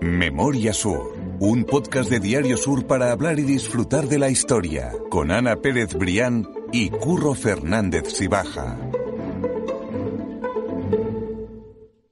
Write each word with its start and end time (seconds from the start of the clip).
Memoria 0.00 0.72
Sur, 0.72 1.14
un 1.40 1.64
podcast 1.64 2.10
de 2.10 2.20
Diario 2.20 2.56
Sur 2.56 2.86
para 2.86 3.12
hablar 3.12 3.38
y 3.38 3.42
disfrutar 3.42 4.06
de 4.08 4.18
la 4.18 4.30
historia, 4.30 4.92
con 5.10 5.30
Ana 5.30 5.56
Pérez 5.56 5.94
Brián 5.94 6.48
y 6.72 6.90
Curro 6.90 7.34
Fernández 7.34 8.12
Sibaja. 8.12 8.78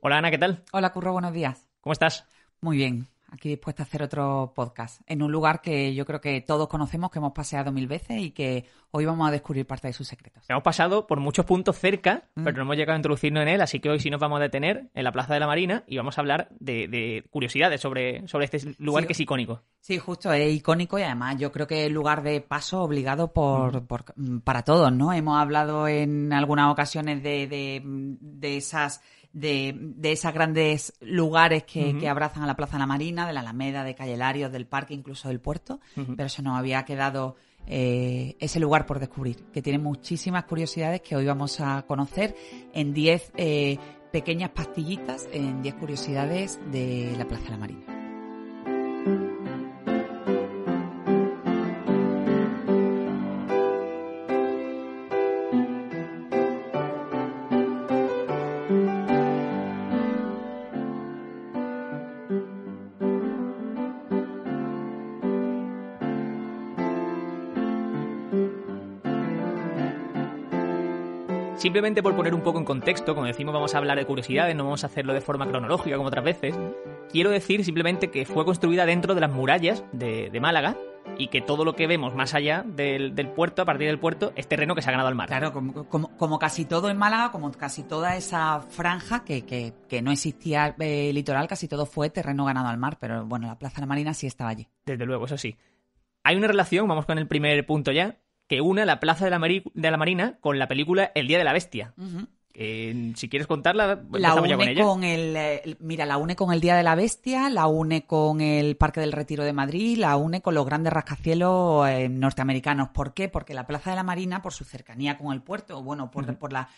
Hola 0.00 0.18
Ana, 0.18 0.30
¿qué 0.30 0.38
tal? 0.38 0.64
Hola 0.72 0.92
Curro, 0.92 1.12
buenos 1.12 1.32
días. 1.32 1.66
¿Cómo 1.80 1.92
estás? 1.92 2.26
Muy 2.60 2.76
bien, 2.76 3.06
aquí 3.32 3.48
dispuesta 3.50 3.82
a 3.82 3.86
hacer 3.86 4.02
otro 4.02 4.52
podcast, 4.54 5.00
en 5.06 5.22
un 5.22 5.30
lugar 5.32 5.60
que 5.60 5.94
yo 5.94 6.04
creo 6.06 6.20
que 6.20 6.40
todos 6.40 6.68
conocemos, 6.68 7.10
que 7.10 7.18
hemos 7.18 7.32
paseado 7.32 7.72
mil 7.72 7.86
veces 7.86 8.18
y 8.20 8.30
que 8.30 8.64
hoy 8.92 9.04
vamos 9.04 9.28
a 9.28 9.30
descubrir 9.30 9.66
parte 9.66 9.86
de 9.86 9.92
sus 9.92 10.08
secretos. 10.08 10.44
Hemos 10.48 10.62
pasado 10.62 11.06
por 11.06 11.20
muchos 11.20 11.44
puntos 11.46 11.78
cerca, 11.78 12.24
pero 12.34 12.56
no 12.56 12.62
hemos 12.62 12.76
llegado 12.76 12.94
a 12.94 12.98
introducirnos 12.98 13.42
en 13.42 13.48
él, 13.48 13.60
así 13.60 13.78
que 13.80 13.88
hoy 13.90 14.00
sí 14.00 14.10
nos 14.10 14.20
vamos 14.20 14.38
a 14.38 14.42
detener 14.42 14.90
en 14.94 15.04
la 15.04 15.12
Plaza 15.12 15.34
de 15.34 15.40
la 15.40 15.46
Marina 15.46 15.84
y 15.86 15.96
vamos 15.96 16.18
a 16.18 16.20
hablar 16.20 16.48
de, 16.58 16.88
de 16.88 17.24
curiosidades 17.30 17.80
sobre, 17.80 18.26
sobre 18.26 18.46
este 18.46 18.74
lugar 18.78 19.02
Sí. 19.04 19.06
que 19.06 19.12
es 19.12 19.20
icónico. 19.20 19.62
Sí, 19.80 19.98
justo, 19.98 20.32
es 20.32 20.52
icónico 20.54 20.98
y 20.98 21.02
además 21.02 21.36
yo 21.38 21.50
creo 21.52 21.66
que 21.66 21.86
es 21.86 21.92
lugar 21.92 22.22
de 22.22 22.40
paso 22.40 22.82
obligado 22.82 23.32
por, 23.32 23.86
por- 23.86 24.04
mm, 24.16 24.38
para 24.40 24.62
todos, 24.62 24.92
¿no? 24.92 25.12
Hemos 25.12 25.40
hablado 25.40 25.88
en 25.88 26.32
algunas 26.32 26.70
ocasiones 26.72 27.22
de, 27.22 27.46
de, 27.46 27.80
de 27.84 28.56
esas 28.56 29.00
de, 29.32 29.74
de 29.76 30.12
esas 30.12 30.34
grandes 30.34 30.92
lugares 31.00 31.64
que, 31.64 31.96
que 31.98 32.08
abrazan 32.08 32.42
a 32.42 32.46
la 32.46 32.56
Plaza 32.56 32.72
de 32.74 32.80
la 32.80 32.86
Marina, 32.86 33.26
de 33.26 33.32
la 33.32 33.40
Alameda, 33.40 33.84
de 33.84 33.94
Calle 33.94 34.16
Larios, 34.16 34.52
del 34.52 34.66
parque, 34.66 34.94
incluso 34.94 35.28
del 35.28 35.40
puerto, 35.40 35.80
pero 36.16 36.28
se 36.28 36.42
nos 36.42 36.58
había 36.58 36.84
quedado 36.84 37.36
eh, 37.66 38.36
ese 38.40 38.58
lugar 38.58 38.86
por 38.86 38.98
descubrir, 38.98 39.36
que 39.52 39.62
tiene 39.62 39.78
muchísimas 39.78 40.44
curiosidades 40.44 41.00
que 41.02 41.16
hoy 41.16 41.26
vamos 41.26 41.60
a 41.60 41.82
conocer 41.86 42.34
en 42.72 42.92
10 42.92 43.32
eh, 43.36 43.78
pequeñas 44.12 44.50
pastillitas, 44.50 45.28
en 45.32 45.62
10 45.62 45.74
curiosidades 45.76 46.58
de 46.72 47.14
la 47.16 47.26
Plaza 47.28 47.44
de 47.44 47.50
la 47.50 47.58
Marina. 47.58 47.99
Simplemente 71.60 72.02
por 72.02 72.16
poner 72.16 72.32
un 72.32 72.40
poco 72.40 72.58
en 72.58 72.64
contexto, 72.64 73.14
como 73.14 73.26
decimos, 73.26 73.52
vamos 73.52 73.74
a 73.74 73.78
hablar 73.78 73.98
de 73.98 74.06
curiosidades, 74.06 74.56
no 74.56 74.64
vamos 74.64 74.82
a 74.82 74.86
hacerlo 74.86 75.12
de 75.12 75.20
forma 75.20 75.46
cronológica 75.46 75.94
como 75.98 76.08
otras 76.08 76.24
veces. 76.24 76.58
Quiero 77.12 77.28
decir 77.28 77.66
simplemente 77.66 78.10
que 78.10 78.24
fue 78.24 78.46
construida 78.46 78.86
dentro 78.86 79.14
de 79.14 79.20
las 79.20 79.30
murallas 79.30 79.84
de, 79.92 80.30
de 80.30 80.40
Málaga 80.40 80.78
y 81.18 81.28
que 81.28 81.42
todo 81.42 81.66
lo 81.66 81.76
que 81.76 81.86
vemos 81.86 82.14
más 82.14 82.32
allá 82.32 82.64
del, 82.66 83.14
del 83.14 83.28
puerto, 83.28 83.60
a 83.60 83.66
partir 83.66 83.88
del 83.88 83.98
puerto, 83.98 84.32
es 84.36 84.48
terreno 84.48 84.74
que 84.74 84.80
se 84.80 84.88
ha 84.88 84.92
ganado 84.92 85.08
al 85.10 85.14
mar. 85.14 85.28
Claro, 85.28 85.52
como, 85.52 85.86
como, 85.86 86.16
como 86.16 86.38
casi 86.38 86.64
todo 86.64 86.88
en 86.88 86.96
Málaga, 86.96 87.30
como 87.30 87.52
casi 87.52 87.82
toda 87.82 88.16
esa 88.16 88.62
franja 88.62 89.22
que, 89.22 89.44
que, 89.44 89.74
que 89.86 90.00
no 90.00 90.12
existía 90.12 90.74
eh, 90.78 91.12
litoral, 91.12 91.46
casi 91.46 91.68
todo 91.68 91.84
fue 91.84 92.08
terreno 92.08 92.46
ganado 92.46 92.68
al 92.68 92.78
mar, 92.78 92.96
pero 92.98 93.26
bueno, 93.26 93.48
la 93.48 93.58
Plaza 93.58 93.76
de 93.76 93.80
la 93.82 93.86
Marina 93.86 94.14
sí 94.14 94.26
estaba 94.26 94.48
allí. 94.48 94.66
Desde 94.86 95.04
luego, 95.04 95.26
eso 95.26 95.36
sí. 95.36 95.58
Hay 96.24 96.36
una 96.36 96.46
relación, 96.46 96.88
vamos 96.88 97.04
con 97.04 97.18
el 97.18 97.26
primer 97.26 97.66
punto 97.66 97.92
ya, 97.92 98.16
que 98.50 98.60
une 98.60 98.84
la 98.84 98.98
Plaza 98.98 99.24
de 99.24 99.30
la, 99.30 99.38
Mari- 99.38 99.62
de 99.74 99.90
la 99.92 99.96
Marina 99.96 100.36
con 100.40 100.58
la 100.58 100.66
película 100.66 101.12
El 101.14 101.28
Día 101.28 101.38
de 101.38 101.44
la 101.44 101.52
Bestia. 101.52 101.94
Que, 102.52 103.12
si 103.14 103.28
quieres 103.28 103.46
contarla, 103.46 103.86
La 103.86 103.92
empezamos 103.92 104.48
ya 104.48 104.56
con 104.56 104.62
une 104.64 104.72
ella. 104.72 104.82
con 104.84 105.04
el, 105.04 105.36
eh, 105.36 105.76
mira, 105.78 106.04
la 106.04 106.16
une 106.16 106.34
con 106.34 106.52
el 106.52 106.60
Día 106.60 106.74
de 106.74 106.82
la 106.82 106.96
Bestia, 106.96 107.48
la 107.48 107.68
une 107.68 108.06
con 108.06 108.40
el 108.40 108.76
Parque 108.76 108.98
del 109.00 109.12
Retiro 109.12 109.44
de 109.44 109.52
Madrid, 109.52 109.98
la 109.98 110.16
une 110.16 110.42
con 110.42 110.54
los 110.56 110.66
grandes 110.66 110.92
rascacielos 110.92 111.88
eh, 111.88 112.08
norteamericanos. 112.08 112.88
¿Por 112.88 113.14
qué? 113.14 113.28
Porque 113.28 113.54
la 113.54 113.68
Plaza 113.68 113.90
de 113.90 113.96
la 113.96 114.02
Marina, 114.02 114.42
por 114.42 114.52
su 114.52 114.64
cercanía 114.64 115.16
con 115.16 115.32
el 115.32 115.42
puerto, 115.42 115.78
o 115.78 115.82
bueno, 115.84 116.10
por, 116.10 116.36
por 116.38 116.52
la 116.52 116.68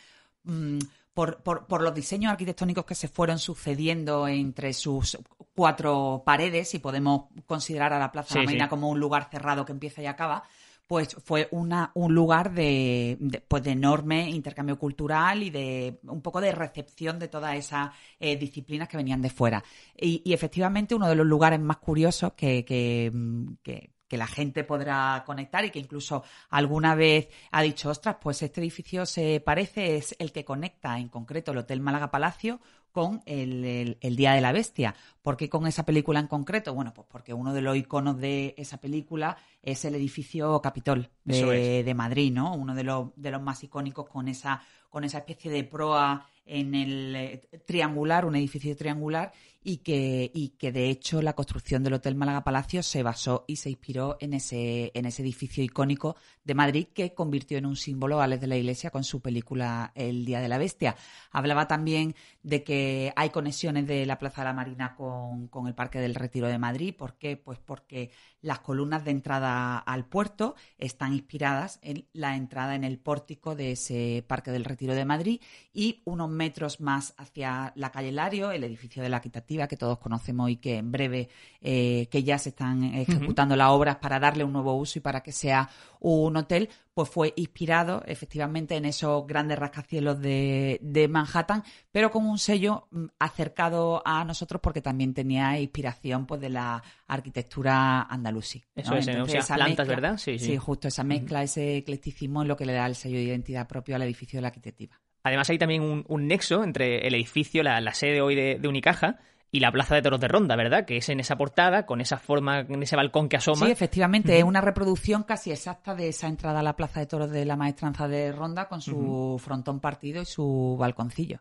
mm, 0.44 0.78
por, 1.14 1.42
por- 1.42 1.66
por 1.66 1.80
los 1.82 1.94
diseños 1.94 2.32
arquitectónicos 2.32 2.84
que 2.84 2.94
se 2.94 3.08
fueron 3.08 3.38
sucediendo 3.38 4.28
entre 4.28 4.74
sus 4.74 5.18
cuatro 5.54 6.22
paredes, 6.24 6.74
y 6.74 6.80
podemos 6.80 7.24
considerar 7.46 7.94
a 7.94 7.98
la 7.98 8.12
Plaza 8.12 8.28
de 8.28 8.32
Sí, 8.34 8.38
la 8.40 8.44
Marina 8.44 8.64
sí. 8.66 8.70
como 8.70 8.90
un 8.90 9.00
lugar 9.00 9.28
cerrado 9.30 9.64
que 9.64 9.72
empieza 9.72 10.02
y 10.02 10.06
acaba, 10.06 10.42
pues 10.86 11.16
fue 11.24 11.48
una, 11.52 11.90
un 11.94 12.14
lugar 12.14 12.52
de, 12.52 13.42
pues 13.48 13.62
de 13.62 13.70
enorme 13.72 14.28
intercambio 14.30 14.78
cultural 14.78 15.42
y 15.42 15.50
de 15.50 16.00
un 16.04 16.20
poco 16.20 16.40
de 16.40 16.52
recepción 16.52 17.18
de 17.18 17.28
todas 17.28 17.56
esas 17.56 17.90
eh, 18.20 18.36
disciplinas 18.36 18.88
que 18.88 18.98
venían 18.98 19.22
de 19.22 19.30
fuera. 19.30 19.64
Y, 19.96 20.20
y 20.24 20.32
efectivamente 20.34 20.94
uno 20.94 21.08
de 21.08 21.14
los 21.14 21.26
lugares 21.26 21.60
más 21.60 21.78
curiosos 21.78 22.34
que, 22.34 22.64
que, 22.64 23.10
mm, 23.12 23.54
que- 23.62 23.90
que 24.12 24.18
la 24.18 24.26
gente 24.26 24.62
podrá 24.62 25.22
conectar 25.24 25.64
y 25.64 25.70
que 25.70 25.78
incluso 25.78 26.22
alguna 26.50 26.94
vez 26.94 27.30
ha 27.50 27.62
dicho, 27.62 27.88
ostras, 27.88 28.16
pues 28.20 28.42
este 28.42 28.60
edificio 28.60 29.06
se 29.06 29.40
parece, 29.40 29.96
es 29.96 30.14
el 30.18 30.32
que 30.32 30.44
conecta 30.44 30.98
en 30.98 31.08
concreto 31.08 31.52
el 31.52 31.56
Hotel 31.56 31.80
Málaga 31.80 32.10
Palacio 32.10 32.60
con 32.92 33.22
el, 33.24 33.64
el- 33.64 33.96
el 34.02 34.16
Día 34.16 34.34
de 34.34 34.42
la 34.42 34.52
Bestia. 34.52 34.94
¿Por 35.22 35.38
qué 35.38 35.48
con 35.48 35.66
esa 35.66 35.86
película 35.86 36.20
en 36.20 36.26
concreto? 36.26 36.74
Bueno, 36.74 36.92
pues 36.92 37.06
porque 37.10 37.32
uno 37.32 37.54
de 37.54 37.62
los 37.62 37.74
iconos 37.74 38.18
de 38.18 38.54
esa 38.58 38.76
película 38.82 39.38
es 39.62 39.82
el 39.86 39.94
edificio 39.94 40.60
Capitol 40.60 41.08
de, 41.24 41.82
de 41.84 41.94
Madrid, 41.94 42.30
¿no? 42.34 42.54
Uno 42.54 42.74
de 42.74 42.84
los, 42.84 43.08
de 43.16 43.30
los 43.30 43.40
más 43.40 43.64
icónicos 43.64 44.06
con 44.10 44.28
esa, 44.28 44.60
con 44.90 45.04
esa 45.04 45.16
especie 45.20 45.50
de 45.50 45.64
proa 45.64 46.26
en 46.44 46.74
el 46.74 47.16
eh, 47.16 47.48
triangular, 47.64 48.26
un 48.26 48.36
edificio 48.36 48.76
triangular, 48.76 49.32
y 49.64 49.78
que, 49.78 50.30
y 50.34 50.50
que 50.50 50.72
de 50.72 50.90
hecho 50.90 51.22
la 51.22 51.34
construcción 51.34 51.82
del 51.82 51.94
Hotel 51.94 52.14
Málaga 52.14 52.44
Palacio 52.44 52.82
se 52.82 53.02
basó 53.02 53.44
y 53.46 53.56
se 53.56 53.70
inspiró 53.70 54.16
en 54.20 54.34
ese, 54.34 54.90
en 54.94 55.06
ese 55.06 55.22
edificio 55.22 55.62
icónico 55.62 56.16
de 56.44 56.54
Madrid 56.54 56.88
que 56.92 57.14
convirtió 57.14 57.58
en 57.58 57.66
un 57.66 57.76
símbolo 57.76 58.20
a 58.20 58.24
Alex 58.24 58.40
de 58.40 58.46
la 58.48 58.56
Iglesia 58.56 58.90
con 58.90 59.04
su 59.04 59.20
película 59.20 59.92
El 59.94 60.24
Día 60.24 60.40
de 60.40 60.48
la 60.48 60.58
Bestia. 60.58 60.96
Hablaba 61.30 61.68
también 61.68 62.14
de 62.42 62.64
que 62.64 63.12
hay 63.16 63.30
conexiones 63.30 63.86
de 63.86 64.06
la 64.06 64.18
Plaza 64.18 64.42
de 64.42 64.46
la 64.46 64.52
Marina 64.52 64.94
con, 64.96 65.48
con 65.48 65.66
el 65.66 65.74
Parque 65.74 66.00
del 66.00 66.14
Retiro 66.14 66.48
de 66.48 66.58
Madrid. 66.58 66.94
¿Por 66.96 67.16
qué? 67.16 67.36
Pues 67.36 67.58
porque 67.58 68.10
las 68.40 68.58
columnas 68.58 69.04
de 69.04 69.12
entrada 69.12 69.78
al 69.78 70.04
puerto 70.06 70.56
están 70.78 71.12
inspiradas 71.12 71.78
en 71.82 72.08
la 72.12 72.36
entrada 72.36 72.74
en 72.74 72.84
el 72.84 72.98
pórtico 72.98 73.54
de 73.54 73.72
ese 73.72 74.24
Parque 74.26 74.50
del 74.50 74.64
Retiro 74.64 74.94
de 74.94 75.04
Madrid 75.04 75.40
y 75.72 76.02
unos 76.04 76.28
metros 76.28 76.80
más 76.80 77.14
hacia 77.16 77.72
la 77.76 77.90
calle 77.90 78.12
Lario, 78.12 78.50
el 78.50 78.64
edificio 78.64 79.02
de 79.02 79.08
la 79.08 79.20
Que 79.68 79.76
todos 79.76 79.98
conocemos 79.98 80.50
y 80.50 80.56
que 80.56 80.76
en 80.78 80.90
breve 80.92 81.28
eh, 81.60 82.08
que 82.10 82.22
ya 82.22 82.38
se 82.38 82.50
están 82.50 82.82
ejecutando 82.84 83.54
las 83.56 83.68
obras 83.68 83.96
para 83.96 84.18
darle 84.18 84.44
un 84.44 84.52
nuevo 84.52 84.74
uso 84.74 84.98
y 84.98 85.02
para 85.02 85.22
que 85.22 85.32
sea 85.32 85.68
un 86.00 86.36
hotel, 86.36 86.68
pues 86.94 87.08
fue 87.08 87.32
inspirado 87.36 88.02
efectivamente 88.06 88.76
en 88.76 88.84
esos 88.84 89.26
grandes 89.26 89.58
rascacielos 89.58 90.20
de, 90.20 90.78
de 90.82 91.08
Manhattan, 91.08 91.62
pero 91.90 92.10
con 92.10 92.26
un 92.26 92.38
sello 92.38 92.88
mm, 92.90 93.04
acercado 93.18 94.02
a 94.04 94.24
nosotros 94.24 94.60
porque 94.60 94.82
también 94.82 95.14
tenía 95.14 95.58
inspiración 95.58 96.26
pues 96.26 96.40
de 96.40 96.50
la 96.50 96.82
arquitectura 97.06 98.02
andalusí. 98.02 98.62
Eso 98.74 98.94
es, 98.96 99.04
sea, 99.04 99.22
esa 99.22 99.54
plantas, 99.54 99.86
¿verdad? 99.86 100.18
Sí, 100.18 100.38
Sí, 100.38 100.46
sí. 100.46 100.56
justo 100.56 100.88
esa 100.88 101.04
mezcla, 101.04 101.42
ese 101.42 101.76
eclecticismo 101.78 102.42
es 102.42 102.48
lo 102.48 102.56
que 102.56 102.66
le 102.66 102.72
da 102.72 102.86
el 102.86 102.94
sello 102.94 103.16
de 103.18 103.24
identidad 103.24 103.68
propio 103.68 103.96
al 103.96 104.02
edificio 104.02 104.38
de 104.38 104.42
la 104.42 104.48
arquitectiva. 104.48 104.98
Además 105.24 105.48
hay 105.50 105.58
también 105.58 105.82
un, 105.82 106.04
un 106.08 106.26
nexo 106.26 106.64
entre 106.64 107.06
el 107.06 107.14
edificio, 107.14 107.62
la, 107.62 107.80
la 107.80 107.94
sede 107.94 108.20
hoy 108.20 108.34
de, 108.34 108.58
de 108.60 108.68
Unicaja, 108.68 109.20
y 109.54 109.60
la 109.60 109.70
Plaza 109.70 109.94
de 109.94 110.02
Toros 110.02 110.18
de 110.18 110.26
Ronda, 110.28 110.56
¿verdad? 110.56 110.84
Que 110.86 110.96
es 110.96 111.08
en 111.10 111.20
esa 111.20 111.36
portada, 111.36 111.84
con 111.86 112.00
esa 112.00 112.16
forma, 112.16 112.60
en 112.60 112.82
ese 112.82 112.96
balcón 112.96 113.28
que 113.28 113.36
asoma. 113.36 113.66
Sí, 113.66 113.70
efectivamente, 113.70 114.36
es 114.38 114.42
una 114.44 114.62
reproducción 114.62 115.22
casi 115.24 115.52
exacta 115.52 115.94
de 115.94 116.08
esa 116.08 116.26
entrada 116.26 116.60
a 116.60 116.62
la 116.62 116.74
Plaza 116.74 117.00
de 117.00 117.06
Toros 117.06 117.30
de 117.30 117.44
la 117.44 117.54
Maestranza 117.56 118.08
de 118.08 118.32
Ronda 118.32 118.66
con 118.66 118.80
su 118.80 119.38
frontón 119.44 119.78
partido 119.78 120.22
y 120.22 120.24
su 120.24 120.76
balconcillo. 120.80 121.40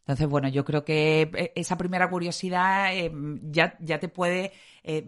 Entonces, 0.00 0.28
bueno, 0.28 0.48
yo 0.48 0.64
creo 0.64 0.84
que 0.84 1.22
eh, 1.34 1.52
esa 1.56 1.76
primera 1.76 2.08
curiosidad 2.08 2.94
eh, 2.94 3.10
ya, 3.42 3.76
ya 3.80 3.98
te 3.98 4.08
puede... 4.08 4.52
eh, 4.84 5.04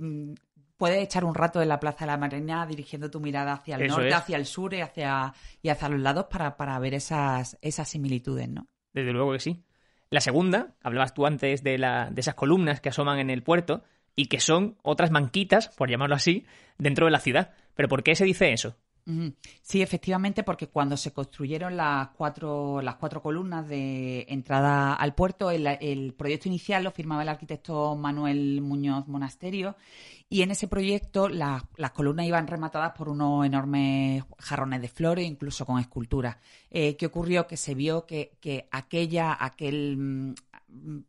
Puedes 0.78 1.02
echar 1.02 1.24
un 1.24 1.34
rato 1.34 1.60
en 1.60 1.68
la 1.68 1.80
Plaza 1.80 2.04
de 2.04 2.12
la 2.12 2.16
Marina 2.16 2.64
dirigiendo 2.64 3.10
tu 3.10 3.18
mirada 3.18 3.52
hacia 3.54 3.74
el 3.74 3.82
Eso 3.82 3.94
norte, 3.96 4.10
es. 4.10 4.14
hacia 4.14 4.36
el 4.36 4.46
sur 4.46 4.72
y 4.74 4.80
hacia, 4.80 5.34
y 5.60 5.70
hacia 5.70 5.88
los 5.88 5.98
lados 5.98 6.26
para, 6.30 6.56
para 6.56 6.78
ver 6.78 6.94
esas, 6.94 7.58
esas 7.60 7.88
similitudes, 7.88 8.48
¿no? 8.48 8.68
Desde 8.92 9.10
luego 9.12 9.32
que 9.32 9.40
sí. 9.40 9.64
La 10.10 10.20
segunda, 10.20 10.74
hablabas 10.82 11.14
tú 11.14 11.26
antes 11.26 11.62
de, 11.62 11.78
la, 11.78 12.08
de 12.10 12.20
esas 12.20 12.34
columnas 12.34 12.80
que 12.80 12.88
asoman 12.88 13.18
en 13.18 13.30
el 13.30 13.42
puerto 13.42 13.82
y 14.16 14.26
que 14.26 14.40
son 14.40 14.76
otras 14.82 15.10
manquitas, 15.10 15.68
por 15.68 15.90
llamarlo 15.90 16.16
así, 16.16 16.46
dentro 16.78 17.06
de 17.06 17.12
la 17.12 17.20
ciudad. 17.20 17.52
¿Pero 17.74 17.88
por 17.88 18.02
qué 18.02 18.14
se 18.14 18.24
dice 18.24 18.52
eso? 18.52 18.76
Sí, 19.62 19.80
efectivamente, 19.80 20.42
porque 20.42 20.66
cuando 20.68 20.96
se 20.96 21.12
construyeron 21.12 21.76
las 21.76 22.08
cuatro, 22.08 22.82
las 22.82 22.96
cuatro 22.96 23.22
columnas 23.22 23.66
de 23.66 24.26
entrada 24.28 24.92
al 24.94 25.14
puerto, 25.14 25.50
el, 25.50 25.66
el 25.66 26.12
proyecto 26.12 26.48
inicial 26.48 26.84
lo 26.84 26.90
firmaba 26.90 27.22
el 27.22 27.28
arquitecto 27.30 27.96
Manuel 27.96 28.60
Muñoz 28.60 29.08
Monasterio 29.08 29.76
y 30.28 30.42
en 30.42 30.50
ese 30.50 30.68
proyecto 30.68 31.28
la- 31.30 31.64
las 31.76 31.92
columnas 31.92 32.26
iban 32.26 32.46
rematadas 32.46 32.92
por 32.92 33.08
unos 33.08 33.46
enormes 33.46 34.24
jarrones 34.38 34.82
de 34.82 34.88
flores, 34.88 35.26
incluso 35.26 35.64
con 35.64 35.78
esculturas. 35.80 36.36
Eh, 36.70 36.96
¿Qué 36.96 37.06
ocurrió? 37.06 37.46
Que 37.46 37.56
se 37.56 37.74
vio 37.74 38.04
que, 38.04 38.36
que 38.40 38.68
aquella, 38.70 39.36
aquel, 39.42 39.96
mm, 39.96 40.34
aquel, 40.68 41.04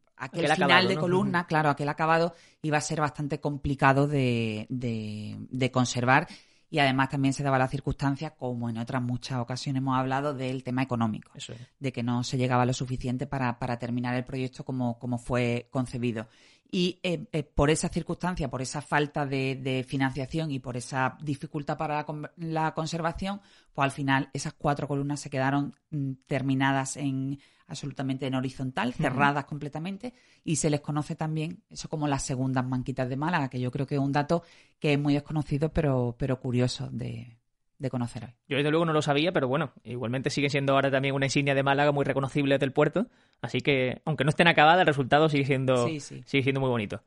Aquel 0.45 0.52
final 0.54 0.72
acabado, 0.72 0.88
de 0.90 0.98
columna, 0.98 1.48
claro, 1.48 1.69
aquel 1.69 1.90
acabado 1.90 2.34
iba 2.62 2.78
a 2.78 2.81
ser 2.81 3.02
bastante 3.02 3.42
complicado 3.42 4.07
de, 4.07 4.68
de- 4.69 5.36
de 5.50 5.72
conservar 5.72 6.28
y 6.69 6.80
además 6.80 7.10
también 7.10 7.33
se 7.33 7.44
daba 7.44 7.57
la 7.57 7.68
circunstancia, 7.68 8.31
como 8.31 8.69
en 8.69 8.77
otras 8.77 9.01
muchas 9.01 9.39
ocasiones 9.39 9.81
hemos 9.81 9.98
hablado, 9.98 10.33
del 10.33 10.63
tema 10.63 10.83
económico 10.83 11.31
es. 11.36 11.51
de 11.80 11.92
que 11.92 12.04
no 12.04 12.24
se 12.24 12.38
llegaba 12.38 12.66
lo 12.66 12.74
suficiente 12.74 13.25
para, 13.25 13.57
para 13.57 13.80
terminar 13.80 14.16
el 14.16 14.24
proyecto 14.24 14.63
como, 14.63 15.00
como 15.00 15.18
fue 15.18 15.68
concebido. 15.71 16.27
Y 16.71 17.00
eh, 17.01 17.25
eh, 17.31 17.42
por 17.44 17.71
esa 17.71 17.89
circunstancia, 17.89 18.48
por 18.50 18.62
esa 18.62 18.81
falta 18.81 19.25
de, 19.25 19.56
de 19.56 19.83
financiación 19.83 20.51
y 20.51 20.60
por 20.60 20.77
esa 20.77 21.18
dificultad 21.21 21.77
para 21.77 21.95
la, 21.95 22.04
con- 22.06 22.30
la 22.38 22.74
conservación, 22.75 23.42
pues 23.74 23.86
al 23.86 23.92
final 23.92 24.30
esas 24.33 24.54
cuatro 24.54 24.88
columnas 24.88 25.19
se 25.19 25.31
quedaron 25.31 25.74
mm, 25.89 26.12
terminadas 26.27 26.95
en 26.98 27.39
absolutamente 27.68 28.25
en 28.27 28.36
horizontal, 28.36 28.94
cerradas 28.94 29.45
completamente, 29.45 30.13
y 30.44 30.56
se 30.57 30.69
les 30.71 30.81
conoce 30.81 31.16
también 31.16 31.63
eso 31.69 31.88
como 31.89 32.07
las 32.07 32.24
segundas 32.24 32.66
manquitas 32.66 33.07
de 33.10 33.16
Málaga, 33.16 33.50
que 33.50 33.60
yo 33.60 33.69
creo 33.71 33.86
que 33.88 33.95
es 33.95 34.01
un 34.01 34.12
dato 34.12 34.44
que 34.80 34.94
es 34.94 35.00
muy 35.00 35.13
desconocido, 35.13 35.71
pero, 35.71 36.16
pero 36.18 36.39
curioso 36.39 36.89
de, 36.92 37.39
de 37.80 37.90
conocer 37.90 38.26
hoy. 38.26 38.31
Yo 38.48 38.58
desde 38.58 38.70
luego 38.70 38.86
no 38.86 38.94
lo 38.94 39.02
sabía, 39.02 39.31
pero 39.31 39.48
bueno, 39.48 39.72
igualmente 39.84 40.30
sigue 40.30 40.50
siendo 40.50 40.74
ahora 40.74 40.92
también 40.92 41.16
una 41.16 41.26
insignia 41.26 41.56
de 41.56 41.64
Málaga 41.64 41.92
muy 41.92 42.06
reconocible 42.06 42.58
del 42.58 42.72
puerto, 42.74 43.08
así 43.42 43.62
que 43.62 44.02
aunque 44.06 44.24
no 44.26 44.30
estén 44.30 44.48
acabadas, 44.48 44.81
el 44.81 44.88
resultado 44.88 45.30
sigue 45.30 45.46
siendo, 45.46 45.88
Sí, 45.88 46.00
sí. 46.00 46.22
sigue 46.26 46.44
siendo 46.44 46.60
muy 46.60 46.70
bonito. 46.70 47.02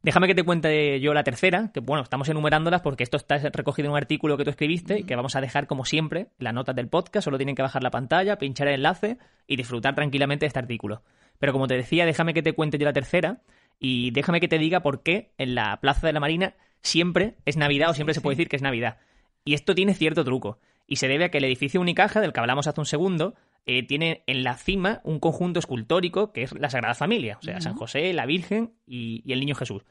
Déjame 0.00 0.28
que 0.28 0.34
te 0.36 0.44
cuente 0.44 1.00
yo 1.00 1.12
la 1.12 1.24
tercera, 1.24 1.72
que 1.74 1.80
bueno, 1.80 2.04
estamos 2.04 2.28
enumerándolas 2.28 2.82
porque 2.82 3.02
esto 3.02 3.16
está 3.16 3.36
recogido 3.38 3.86
en 3.86 3.92
un 3.92 3.96
artículo 3.96 4.36
que 4.36 4.44
tú 4.44 4.50
escribiste 4.50 5.00
y 5.00 5.02
que 5.02 5.16
vamos 5.16 5.34
a 5.34 5.40
dejar 5.40 5.66
como 5.66 5.84
siempre 5.84 6.28
las 6.38 6.54
notas 6.54 6.76
del 6.76 6.86
podcast, 6.88 7.24
solo 7.24 7.36
tienen 7.36 7.56
que 7.56 7.62
bajar 7.62 7.82
la 7.82 7.90
pantalla, 7.90 8.38
pinchar 8.38 8.68
el 8.68 8.74
enlace 8.74 9.18
y 9.48 9.56
disfrutar 9.56 9.96
tranquilamente 9.96 10.44
de 10.44 10.48
este 10.48 10.60
artículo. 10.60 11.02
Pero 11.40 11.52
como 11.52 11.66
te 11.66 11.74
decía, 11.74 12.06
déjame 12.06 12.32
que 12.32 12.42
te 12.42 12.52
cuente 12.52 12.78
yo 12.78 12.84
la 12.84 12.92
tercera 12.92 13.40
y 13.80 14.12
déjame 14.12 14.40
que 14.40 14.46
te 14.46 14.58
diga 14.58 14.80
por 14.80 15.02
qué 15.02 15.32
en 15.36 15.56
la 15.56 15.80
Plaza 15.80 16.06
de 16.06 16.12
la 16.12 16.20
Marina 16.20 16.54
siempre 16.80 17.34
es 17.44 17.56
Navidad 17.56 17.90
o 17.90 17.94
siempre 17.94 18.14
se 18.14 18.20
puede 18.20 18.36
decir 18.36 18.48
que 18.48 18.54
es 18.56 18.62
Navidad. 18.62 18.98
Y 19.48 19.54
esto 19.54 19.74
tiene 19.74 19.94
cierto 19.94 20.24
truco. 20.24 20.58
Y 20.86 20.96
se 20.96 21.08
debe 21.08 21.24
a 21.24 21.30
que 21.30 21.38
el 21.38 21.44
edificio 21.44 21.80
Unicaja, 21.80 22.20
del 22.20 22.34
que 22.34 22.40
hablamos 22.40 22.66
hace 22.66 22.82
un 22.82 22.84
segundo, 22.84 23.34
eh, 23.64 23.82
tiene 23.82 24.22
en 24.26 24.44
la 24.44 24.58
cima 24.58 25.00
un 25.04 25.20
conjunto 25.20 25.58
escultórico 25.58 26.34
que 26.34 26.42
es 26.42 26.52
la 26.52 26.68
Sagrada 26.68 26.94
Familia. 26.94 27.38
O 27.40 27.42
sea, 27.42 27.58
San 27.62 27.74
José, 27.74 28.12
la 28.12 28.26
Virgen 28.26 28.74
y, 28.86 29.22
y 29.24 29.32
el 29.32 29.40
Niño 29.40 29.54
Jesús. 29.54 29.86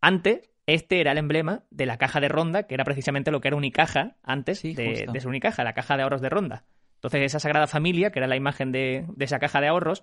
Antes, 0.00 0.50
este 0.66 1.00
era 1.00 1.12
el 1.12 1.18
emblema 1.18 1.62
de 1.70 1.86
la 1.86 1.98
caja 1.98 2.18
de 2.18 2.26
Ronda, 2.26 2.64
que 2.64 2.74
era 2.74 2.82
precisamente 2.82 3.30
lo 3.30 3.40
que 3.40 3.46
era 3.46 3.56
Unicaja 3.56 4.16
antes 4.24 4.58
Sí, 4.58 4.74
de, 4.74 5.06
de 5.08 5.20
ser 5.20 5.28
Unicaja, 5.28 5.62
la 5.62 5.72
caja 5.72 5.96
de 5.96 6.02
ahorros 6.02 6.20
de 6.20 6.28
Ronda. 6.28 6.64
Entonces, 6.96 7.22
esa 7.22 7.38
Sagrada 7.38 7.68
Familia, 7.68 8.10
que 8.10 8.18
era 8.18 8.26
la 8.26 8.34
imagen 8.34 8.72
de, 8.72 9.06
de 9.06 9.24
esa 9.24 9.38
caja 9.38 9.60
de 9.60 9.68
ahorros, 9.68 10.02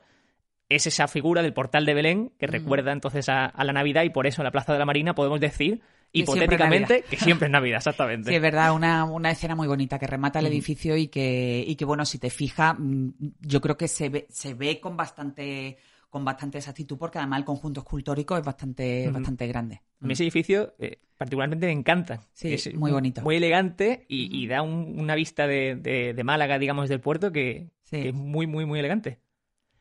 es 0.69 0.87
esa 0.87 1.09
figura 1.09 1.41
del 1.41 1.51
portal 1.51 1.85
de 1.85 1.93
Belén 1.93 2.31
que 2.39 2.47
recuerda 2.47 2.93
entonces 2.93 3.27
a, 3.27 3.47
a 3.47 3.65
la 3.65 3.73
Navidad 3.73 4.03
y 4.03 4.11
por 4.11 4.27
eso 4.27 4.41
en 4.41 4.45
la 4.45 4.51
Plaza 4.51 4.71
de 4.71 4.79
la 4.79 4.85
Marina 4.85 5.13
podemos 5.13 5.41
decir 5.41 5.81
Siempre 6.13 6.33
hipotéticamente 6.35 6.93
Navidad. 6.93 7.09
que 7.09 7.17
siempre 7.17 7.45
es 7.47 7.51
Navidad, 7.51 7.77
exactamente. 7.77 8.29
Sí, 8.29 8.35
es 8.35 8.41
verdad, 8.41 8.73
una, 8.75 9.03
una 9.05 9.31
escena 9.31 9.55
muy 9.55 9.67
bonita 9.67 9.97
que 9.97 10.05
remata 10.07 10.39
el 10.39 10.45
edificio 10.45 10.95
y 10.95 11.07
que, 11.07 11.63
y 11.67 11.75
que, 11.75 11.85
bueno, 11.85 12.05
si 12.05 12.19
te 12.19 12.29
fijas, 12.29 12.75
mm, 12.77 13.09
yo 13.41 13.59
creo 13.61 13.75
que 13.77 13.87
se 13.87 14.09
ve, 14.09 14.27
se 14.29 14.53
ve 14.53 14.79
con 14.79 14.95
bastante 14.95 15.77
con 16.09 16.23
bastante 16.23 16.59
exactitud 16.59 16.95
porque 16.99 17.17
además 17.17 17.39
el 17.39 17.45
conjunto 17.45 17.79
escultórico 17.79 18.37
es 18.37 18.43
bastante, 18.45 19.09
bastante 19.09 19.47
grande. 19.47 19.81
A 19.99 20.05
mí 20.05 20.13
ese 20.13 20.21
edificio 20.21 20.75
eh, 20.77 20.99
particularmente 21.17 21.65
me 21.65 21.71
encanta. 21.71 22.21
Sí, 22.33 22.53
es 22.53 22.71
muy 22.75 22.91
bonito. 22.91 23.23
Muy 23.23 23.37
elegante 23.37 24.05
y, 24.07 24.29
y 24.43 24.45
da 24.45 24.61
un- 24.61 24.99
una 24.99 25.15
vista 25.15 25.47
de, 25.47 25.75
de- 25.75 26.13
de 26.13 26.23
Málaga, 26.23 26.59
digamos, 26.59 26.87
del 26.87 26.99
puerto 26.99 27.31
que, 27.31 27.71
Sí. 27.81 28.03
que 28.03 28.09
es 28.09 28.13
muy, 28.13 28.45
muy, 28.45 28.63
muy 28.67 28.77
elegante. 28.77 29.17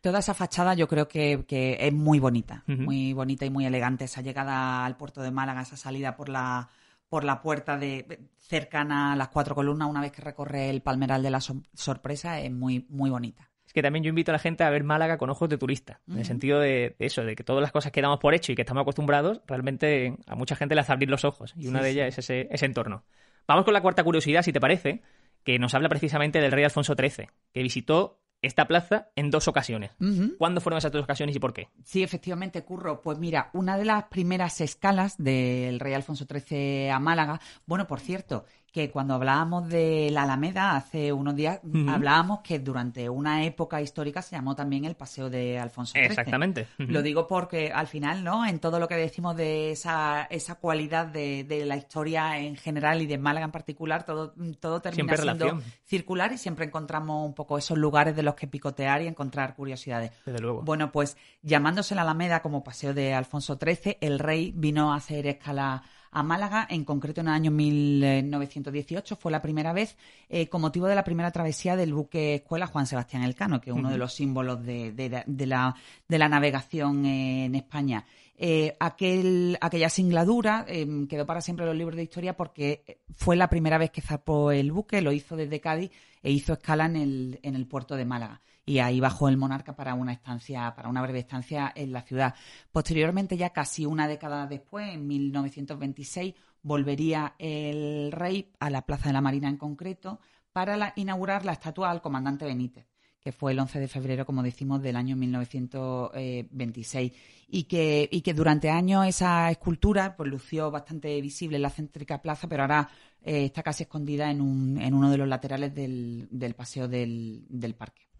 Toda 0.02 0.18
esa 0.18 0.34
fachada 0.34 0.74
yo 0.74 0.86
creo 0.88 1.08
que, 1.08 1.44
que 1.48 1.78
es 1.80 1.92
muy 1.92 2.18
bonita, 2.18 2.64
muy 2.66 3.12
bonita 3.14 3.46
y 3.46 3.50
muy 3.50 3.64
elegante. 3.64 4.04
Esa 4.04 4.20
llegada 4.20 4.84
al 4.84 4.96
puerto 4.96 5.22
de 5.22 5.30
Málaga, 5.30 5.62
esa 5.62 5.76
salida 5.76 6.14
por 6.16 6.28
la 6.28 6.68
por 7.08 7.24
la 7.24 7.40
puerta 7.42 7.76
de 7.76 8.20
cercana 8.38 9.12
a 9.12 9.16
las 9.16 9.28
cuatro 9.28 9.54
columnas 9.54 9.88
una 9.88 10.00
vez 10.00 10.12
que 10.12 10.22
recorre 10.22 10.70
el 10.70 10.80
palmeral 10.82 11.22
de 11.22 11.30
la 11.30 11.40
Sor- 11.40 11.62
sorpresa 11.74 12.40
es 12.40 12.50
muy 12.50 12.86
muy 12.88 13.10
bonita. 13.10 13.48
Es 13.66 13.72
que 13.74 13.82
también 13.82 14.02
yo 14.02 14.08
invito 14.08 14.30
a 14.30 14.34
la 14.34 14.38
gente 14.38 14.64
a 14.64 14.70
ver 14.70 14.82
Málaga 14.82 15.18
con 15.18 15.30
ojos 15.30 15.48
de 15.48 15.56
turista, 15.58 16.00
en 16.08 16.18
el 16.18 16.24
sentido 16.24 16.58
de, 16.58 16.96
de 16.98 17.06
eso, 17.06 17.22
de 17.22 17.36
que 17.36 17.44
todas 17.44 17.62
las 17.62 17.70
cosas 17.70 17.92
que 17.92 18.02
damos 18.02 18.18
por 18.18 18.34
hecho 18.34 18.50
y 18.52 18.54
que 18.54 18.62
estamos 18.62 18.82
acostumbrados, 18.82 19.40
realmente 19.46 20.16
a 20.26 20.34
mucha 20.34 20.56
gente 20.56 20.74
le 20.74 20.80
hace 20.80 20.92
abrir 20.92 21.08
los 21.10 21.24
ojos. 21.24 21.54
Y 21.56 21.68
una 21.68 21.78
Sí, 21.80 21.84
de 21.84 21.90
sí. 21.92 21.98
ellas 22.00 22.08
es 22.08 22.18
ese, 22.18 22.48
ese 22.50 22.66
entorno. 22.66 23.04
Vamos 23.46 23.64
con 23.64 23.72
la 23.74 23.80
cuarta 23.82 24.02
curiosidad, 24.04 24.42
si 24.42 24.52
te 24.52 24.60
parece, 24.60 25.02
que 25.44 25.58
nos 25.58 25.74
habla 25.74 25.88
precisamente 25.88 26.40
del 26.40 26.50
rey 26.52 26.64
Alfonso 26.64 26.94
XIII, 26.98 27.28
que 27.52 27.62
visitó 27.62 28.21
esta 28.42 28.66
plaza 28.66 29.08
en 29.16 29.30
dos 29.30 29.48
ocasiones. 29.48 29.92
Ujú. 30.00 30.36
¿Cuándo 30.36 30.60
fueron 30.60 30.78
esas 30.78 30.92
dos 30.92 31.04
ocasiones 31.04 31.34
y 31.34 31.38
por 31.38 31.52
qué? 31.52 31.68
Sí, 31.84 32.02
efectivamente, 32.02 32.62
Curro. 32.64 33.00
Pues 33.00 33.18
mira, 33.18 33.50
una 33.54 33.78
de 33.78 33.84
las 33.84 34.04
primeras 34.04 34.60
escalas 34.60 35.16
del 35.16 35.80
rey 35.80 35.94
Alfonso 35.94 36.26
XIII 36.26 36.90
a 36.90 36.98
Málaga, 36.98 37.40
bueno, 37.66 37.86
por 37.86 38.00
cierto, 38.00 38.44
que 38.72 38.90
cuando 38.90 39.14
hablábamos 39.14 39.68
de 39.68 40.08
la 40.10 40.22
Alameda 40.22 40.74
hace 40.74 41.12
unos 41.12 41.36
días, 41.36 41.60
hablábamos 41.88 42.40
que 42.40 42.58
durante 42.58 43.08
una 43.10 43.44
época 43.44 43.82
histórica 43.82 44.22
se 44.22 44.34
llamó 44.34 44.56
también 44.56 44.86
el 44.86 44.94
Paseo 44.96 45.28
de 45.28 45.58
Alfonso 45.58 45.92
XIII. 45.92 46.06
Exactamente. 46.06 46.66
Lo 46.78 47.02
digo 47.02 47.26
porque 47.26 47.70
al 47.70 47.86
final, 47.86 48.24
¿no? 48.24 48.46
En 48.46 48.60
todo 48.60 48.80
lo 48.80 48.88
que 48.88 48.96
decimos 48.96 49.36
de 49.36 49.72
esa, 49.72 50.22
esa 50.30 50.54
cualidad 50.54 51.06
de, 51.06 51.44
de 51.44 51.66
la 51.66 51.76
historia 51.76 52.38
en 52.38 52.56
general 52.56 53.02
y 53.02 53.06
de 53.06 53.18
Málaga 53.18 53.44
en 53.44 53.52
particular, 53.52 54.04
todo, 54.06 54.32
todo 54.58 54.80
termina 54.80 55.14
Siempre 55.14 55.16
siendo 55.18 55.44
relación. 55.44 55.72
circular 55.84 56.32
y 56.32 56.38
siempre 56.38 56.64
encontramos 56.64 57.26
un 57.26 57.34
poco 57.34 57.58
esos 57.58 57.76
lugares 57.76 58.16
de 58.16 58.22
los 58.22 58.34
que 58.34 58.46
picotear 58.46 59.02
y 59.02 59.06
encontrar 59.06 59.54
curiosidades. 59.54 60.12
Desde 60.24 60.40
luego. 60.40 60.62
Bueno, 60.62 60.90
pues 60.92 61.18
llamándose 61.42 61.94
la 61.94 62.02
Alameda 62.02 62.40
como 62.40 62.64
Paseo 62.64 62.94
de 62.94 63.12
Alfonso 63.12 63.58
XIII, 63.62 63.98
el 64.00 64.18
rey 64.18 64.50
vino 64.56 64.94
a 64.94 64.96
hacer 64.96 65.26
escala 65.26 65.82
a 66.12 66.22
Málaga, 66.22 66.66
en 66.70 66.84
concreto 66.84 67.20
en 67.22 67.28
el 67.28 67.32
año 67.34 67.50
1918, 67.50 69.16
fue 69.16 69.32
la 69.32 69.42
primera 69.42 69.72
vez, 69.72 69.96
eh, 70.28 70.48
con 70.48 70.60
motivo 70.60 70.86
de 70.86 70.94
la 70.94 71.04
primera 71.04 71.30
travesía 71.30 71.76
del 71.76 71.94
buque 71.94 72.34
escuela 72.36 72.66
Juan 72.66 72.86
Sebastián 72.86 73.22
Elcano, 73.22 73.60
que 73.60 73.70
es 73.70 73.76
uno 73.76 73.90
de 73.90 73.98
los 73.98 74.12
símbolos 74.14 74.62
de, 74.64 74.92
de- 74.92 75.24
de 75.26 75.46
la, 75.46 75.74
de 76.08 76.18
la 76.18 76.28
navegación 76.28 77.04
eh, 77.06 77.46
en 77.46 77.54
España. 77.54 78.04
Eh, 78.36 78.76
aquel, 78.80 79.56
aquella 79.60 79.88
singladura 79.88 80.64
eh, 80.68 80.86
quedó 81.08 81.26
para 81.26 81.40
siempre 81.40 81.64
en 81.64 81.68
los 81.70 81.76
libros 81.78 81.96
de 81.96 82.02
historia 82.02 82.36
porque 82.36 82.98
fue 83.14 83.36
la 83.36 83.48
primera 83.48 83.78
vez 83.78 83.90
que 83.90 84.00
zarpó 84.00 84.50
el 84.50 84.72
buque, 84.72 85.00
lo 85.02 85.12
hizo 85.12 85.36
desde 85.36 85.60
Cádiz 85.60 85.90
e 86.22 86.30
hizo 86.30 86.54
escala 86.54 86.86
en 86.86 86.96
el, 86.96 87.40
en 87.42 87.54
el 87.54 87.66
puerto 87.66 87.94
de 87.96 88.04
Málaga. 88.04 88.40
Y 88.64 88.78
ahí 88.78 89.00
bajó 89.00 89.28
el 89.28 89.36
monarca 89.36 89.74
para 89.74 89.94
una 89.94 90.12
estancia, 90.12 90.72
para 90.76 90.88
una 90.88 91.02
breve 91.02 91.18
estancia 91.18 91.72
en 91.74 91.92
la 91.92 92.02
ciudad. 92.02 92.34
Posteriormente, 92.70 93.36
ya 93.36 93.50
casi 93.50 93.86
una 93.86 94.06
década 94.06 94.46
después, 94.46 94.88
en 94.94 95.06
1926, 95.06 96.34
volvería 96.62 97.34
el 97.38 98.12
rey 98.12 98.52
a 98.60 98.70
la 98.70 98.82
Plaza 98.82 99.08
de 99.08 99.14
la 99.14 99.20
Marina 99.20 99.48
en 99.48 99.56
concreto 99.56 100.20
para 100.52 100.76
la- 100.76 100.92
inaugurar 100.96 101.44
la 101.44 101.52
estatua 101.52 101.90
al 101.90 102.00
comandante 102.02 102.44
Benítez 102.44 102.86
que 103.22 103.30
fue 103.32 103.52
el 103.52 103.60
11 103.60 103.78
de 103.78 103.86
febrero, 103.86 104.26
como 104.26 104.42
decimos, 104.42 104.82
del 104.82 104.96
año 104.96 105.14
1926. 105.16 107.12
Y 107.48 107.64
que, 107.64 108.08
y 108.10 108.20
que 108.22 108.34
durante 108.34 108.68
años 108.68 109.06
esa 109.06 109.50
escultura 109.50 110.16
pues, 110.16 110.28
lució 110.28 110.70
bastante 110.70 111.20
visible 111.20 111.56
en 111.56 111.62
la 111.62 111.70
céntrica 111.70 112.20
plaza, 112.20 112.48
pero 112.48 112.62
ahora 112.62 112.88
eh, 113.22 113.44
está 113.44 113.62
casi 113.62 113.84
escondida 113.84 114.30
en, 114.30 114.40
un, 114.40 114.76
en 114.80 114.92
uno 114.94 115.08
de 115.10 115.18
los 115.18 115.28
laterales 115.28 115.72
del, 115.74 116.54
paseo 116.56 116.88
del 116.88 117.74
parque. 117.78 118.11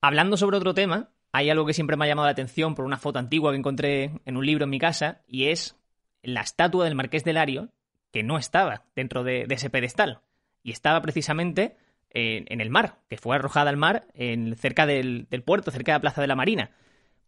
Hablando 0.00 0.36
sobre 0.36 0.56
otro 0.56 0.74
tema, 0.74 1.10
hay 1.32 1.50
algo 1.50 1.66
que 1.66 1.74
siempre 1.74 1.96
me 1.96 2.04
ha 2.04 2.08
llamado 2.08 2.26
la 2.26 2.32
atención 2.32 2.74
por 2.74 2.84
una 2.84 2.96
foto 2.96 3.18
antigua 3.18 3.50
que 3.52 3.58
encontré 3.58 4.20
en 4.24 4.36
un 4.36 4.46
libro 4.46 4.64
en 4.64 4.70
mi 4.70 4.78
casa 4.78 5.22
y 5.26 5.46
es 5.46 5.76
la 6.22 6.40
estatua 6.40 6.84
del 6.84 6.94
Marqués 6.94 7.24
de 7.24 7.32
Lario 7.32 7.68
que 8.12 8.22
no 8.22 8.38
estaba 8.38 8.84
dentro 8.94 9.24
de, 9.24 9.46
ese 9.50 9.70
pedestal 9.70 10.20
y 10.62 10.72
estaba 10.72 11.00
precisamente 11.02 11.76
en, 12.10 12.44
en 12.48 12.60
el 12.60 12.70
mar, 12.70 12.98
que 13.08 13.18
fue 13.18 13.36
arrojada 13.36 13.70
al 13.70 13.76
mar 13.76 14.06
en, 14.14 14.56
cerca 14.56 14.86
del 14.86 15.26
puerto, 15.44 15.70
cerca 15.70 15.92
de 15.92 15.96
la 15.96 16.00
Plaza 16.00 16.20
de 16.20 16.26
la 16.26 16.36
Marina. 16.36 16.70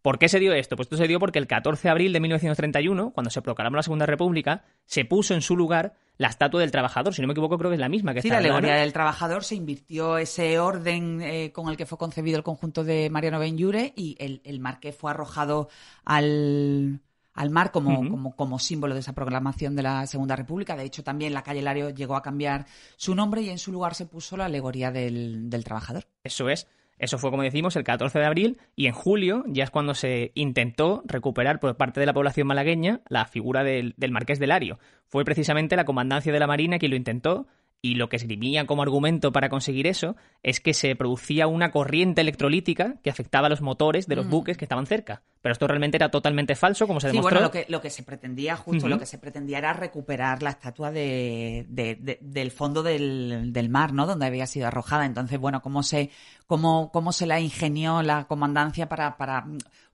¿Por 0.01 0.17
qué 0.17 0.29
se 0.29 0.39
dio 0.39 0.53
esto? 0.53 0.75
Pues 0.75 0.85
esto 0.85 0.97
se 0.97 1.07
dio 1.07 1.19
porque 1.19 1.39
el 1.39 1.47
14 1.47 1.83
de 1.83 1.89
abril 1.89 2.13
de 2.13 2.19
1931, 2.19 3.11
cuando 3.11 3.29
se 3.29 3.41
proclamó 3.41 3.75
la 3.75 3.83
Segunda 3.83 4.05
República, 4.05 4.63
se 4.85 5.03
puso 5.03 5.33
en 5.33 5.41
su 5.41 5.57
lugar 5.57 5.93
la 6.17 6.27
estatua 6.29 6.61
del 6.61 6.71
trabajador. 6.71 7.13
Si 7.13 7.21
no 7.21 7.27
me 7.27 7.33
equivoco, 7.33 7.57
creo 7.57 7.69
que 7.69 7.75
es 7.75 7.79
la 7.79 7.89
misma 7.89 8.13
que 8.13 8.21
Sí, 8.21 8.27
está 8.27 8.39
la 8.39 8.47
alegoría 8.47 8.75
del 8.75 8.93
trabajador 8.93 9.43
se 9.43 9.55
invirtió 9.55 10.17
ese 10.17 10.59
orden 10.59 11.21
eh, 11.21 11.51
con 11.51 11.69
el 11.69 11.77
que 11.77 11.85
fue 11.85 11.97
concebido 11.97 12.37
el 12.37 12.43
conjunto 12.43 12.83
de 12.83 13.09
Mariano 13.09 13.39
Benlliure 13.39 13.93
y 13.95 14.15
el, 14.19 14.41
el 14.45 14.59
marqués 14.59 14.95
fue 14.95 15.11
arrojado 15.11 15.69
al, 16.05 17.01
al 17.33 17.49
mar 17.49 17.71
como, 17.71 18.09
como, 18.09 18.35
como 18.35 18.59
símbolo 18.59 18.93
de 18.93 18.99
esa 18.99 19.13
proclamación 19.13 19.75
de 19.75 19.83
la 19.83 20.07
Segunda 20.07 20.35
República. 20.35 20.75
De 20.75 20.83
hecho, 20.83 21.03
también 21.03 21.33
la 21.33 21.43
calle 21.43 21.61
Lario 21.61 21.89
llegó 21.89 22.15
a 22.15 22.21
cambiar 22.21 22.65
su 22.97 23.15
nombre 23.15 23.41
y 23.41 23.49
en 23.49 23.59
su 23.59 23.71
lugar 23.71 23.95
se 23.95 24.05
puso 24.05 24.35
la 24.35 24.45
alegoría 24.45 24.91
del, 24.91 25.49
del 25.49 25.63
trabajador. 25.63 26.05
Eso 26.23 26.49
es. 26.49 26.67
Eso 26.99 27.17
fue, 27.17 27.31
como 27.31 27.43
decimos, 27.43 27.75
el 27.75 27.83
14 27.83 28.19
de 28.19 28.25
abril 28.25 28.59
y 28.75 28.87
en 28.87 28.93
julio 28.93 29.43
ya 29.47 29.63
es 29.63 29.71
cuando 29.71 29.95
se 29.95 30.31
intentó 30.35 31.01
recuperar 31.05 31.59
por 31.59 31.75
parte 31.77 31.99
de 31.99 32.05
la 32.05 32.13
población 32.13 32.45
malagueña 32.45 33.01
la 33.07 33.25
figura 33.25 33.63
del, 33.63 33.95
del 33.97 34.11
Marqués 34.11 34.37
de 34.37 34.47
Lario. 34.47 34.79
Fue 35.07 35.23
precisamente 35.25 35.75
la 35.75 35.85
comandancia 35.85 36.31
de 36.31 36.39
la 36.39 36.47
Marina 36.47 36.77
quien 36.77 36.91
lo 36.91 36.97
intentó 36.97 37.47
y 37.81 37.95
lo 37.95 38.09
que 38.09 38.17
esgrimía 38.17 38.65
como 38.67 38.81
argumento 38.81 39.31
para 39.31 39.47
conseguir 39.47 39.87
eso 39.87 40.17
es 40.43 40.59
que 40.59 40.73
se 40.73 40.95
producía 40.97 41.47
una 41.47 41.71
corriente 41.71 42.19
electrolítica 42.21 42.95
que 43.03 43.09
afectaba 43.09 43.47
a 43.47 43.49
los 43.49 43.61
motores 43.61 44.05
de 44.07 44.17
los 44.17 44.25
Mm. 44.25 44.29
buques 44.29 44.57
que 44.57 44.65
estaban 44.65 44.85
cerca. 44.85 45.21
pero 45.41 45.53
esto 45.53 45.67
realmente 45.69 45.95
era 45.95 46.11
totalmente 46.11 46.53
falso, 46.53 46.85
como 46.85 46.99
se 46.99 47.07
Sí, 47.07 47.15
demostró. 47.15 47.37
bueno, 47.39 47.47
lo 47.47 47.51
que, 47.51 47.65
lo 47.71 47.81
que 47.81 47.89
se 47.89 48.03
pretendía, 48.03 48.57
justo 48.57 48.89
lo 48.89 48.99
que 48.99 49.05
se 49.05 49.17
pretendía 49.17 49.59
era 49.59 49.71
recuperar 49.71 50.43
la 50.43 50.49
estatua 50.49 50.91
de, 50.91 51.65
de- 51.69 51.95
de- 51.95 52.17
del 52.21 52.51
fondo 52.51 52.83
del, 52.83 53.53
del 53.53 53.69
mar, 53.69 53.93
¿no? 53.93 54.05
Donde 54.05 54.25
había 54.25 54.45
sido 54.47 54.67
arrojada. 54.67 55.05
Entonces, 55.05 55.39
bueno, 55.39 55.61
cómo 55.61 55.81
se, 55.81 56.09
cómo, 56.45 56.91
cómo 56.91 57.13
se 57.13 57.25
la 57.25 57.39
ingenió 57.39 58.01
la 58.01 58.25
comandancia 58.27 58.89
para, 58.89 59.15
para 59.15 59.45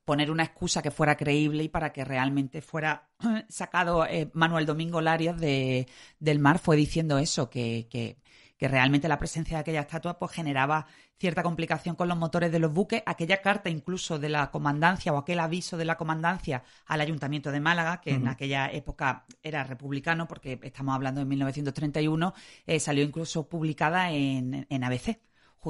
poner 0.05 0.31
una 0.31 0.43
excusa 0.43 0.81
que 0.81 0.91
fuera 0.91 1.17
creíble 1.17 1.63
y 1.63 1.69
para 1.69 1.91
que 1.91 2.05
realmente 2.05 2.61
fuera 2.61 3.09
sacado 3.49 4.05
eh, 4.05 4.29
Manuel 4.33 4.65
Domingo 4.65 5.01
Larios 5.01 5.37
de, 5.39 5.87
del 6.19 6.39
mar, 6.39 6.59
fue 6.59 6.77
diciendo 6.77 7.17
eso, 7.17 7.49
que, 7.49 7.87
que, 7.89 8.17
que 8.57 8.67
realmente 8.67 9.07
la 9.07 9.17
presencia 9.19 9.57
de 9.57 9.61
aquella 9.61 9.81
estatua 9.81 10.19
pues 10.19 10.31
generaba 10.31 10.85
cierta 11.17 11.43
complicación 11.43 11.95
con 11.95 12.07
los 12.07 12.17
motores 12.17 12.51
de 12.51 12.59
los 12.59 12.71
buques. 12.71 13.01
Aquella 13.05 13.41
carta 13.41 13.69
incluso 13.69 14.19
de 14.19 14.29
la 14.29 14.51
comandancia 14.51 15.11
o 15.11 15.17
aquel 15.17 15.39
aviso 15.39 15.75
de 15.75 15.85
la 15.85 15.97
comandancia 15.97 16.63
al 16.85 17.01
Ayuntamiento 17.01 17.51
de 17.51 17.59
Málaga, 17.59 17.99
que 17.99 18.11
en 18.11 18.27
aquella 18.27 18.67
época 18.67 19.25
era 19.41 19.63
republicano, 19.63 20.27
porque 20.27 20.59
estamos 20.61 20.93
hablando 20.93 21.19
de 21.19 21.25
1931, 21.25 22.33
eh, 22.67 22.79
salió 22.79 23.03
incluso 23.03 23.49
publicada 23.49 24.11
en, 24.11 24.67
en 24.69 24.83
ABC 24.83 25.19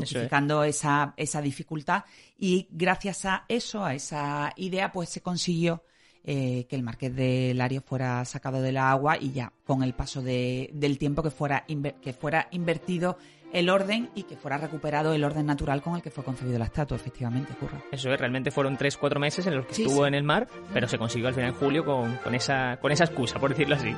justificando 0.01 0.63
esa, 0.63 1.13
esa 1.17 1.41
dificultad 1.41 2.03
y 2.37 2.67
gracias 2.71 3.25
a 3.25 3.45
eso, 3.47 3.83
a 3.83 3.93
esa 3.95 4.51
idea, 4.57 4.91
pues 4.91 5.09
se 5.09 5.21
consiguió 5.21 5.83
eh, 6.27 6.65
que 6.69 6.75
el 6.75 6.81
Marqués 6.83 7.15
de 7.15 7.53
Larios 7.55 7.83
fuera 7.85 8.23
sacado 8.25 8.61
del 8.61 8.77
agua 8.77 9.17
y 9.19 9.31
ya 9.31 9.53
con 9.65 9.83
el 9.83 9.93
paso 9.93 10.21
de- 10.21 10.69
del 10.73 10.97
tiempo 10.97 11.21
que 11.23 11.29
fuera, 11.31 11.65
que 12.01 12.13
fuera 12.13 12.47
invertido 12.51 13.17
el 13.53 13.69
orden 13.69 14.09
y 14.15 14.23
que 14.23 14.35
fuera 14.35 14.57
recuperado 14.57 15.13
el 15.13 15.23
orden 15.23 15.45
natural 15.45 15.81
con 15.81 15.95
el 15.95 16.01
que 16.01 16.09
fue 16.11 16.23
concebido 16.25 16.57
la 16.59 16.65
estatua, 16.65 16.97
efectivamente, 16.97 17.53
Curro. 17.53 17.81
Eso 17.91 18.11
es, 18.11 18.19
realmente 18.19 18.49
fueron 18.51 18.75
3-4 18.77 19.19
meses 19.19 19.45
en 19.47 19.55
los 19.55 19.65
que 19.67 19.75
Sí, 19.75 19.83
estuvo 19.83 20.01
sí. 20.01 20.07
en 20.07 20.15
el 20.15 20.23
mar, 20.23 20.47
pero 20.73 20.87
se 20.89 20.97
consiguió 20.97 21.27
al 21.29 21.35
final 21.35 21.51
en 21.51 21.55
julio 21.55 21.85
con, 21.85 22.17
con 22.17 22.33
esa, 22.35 22.77
con 22.81 22.91
esa 22.91 23.05
excusa, 23.05 23.39
por 23.39 23.51
decirlo 23.51 23.75
así. 23.75 23.93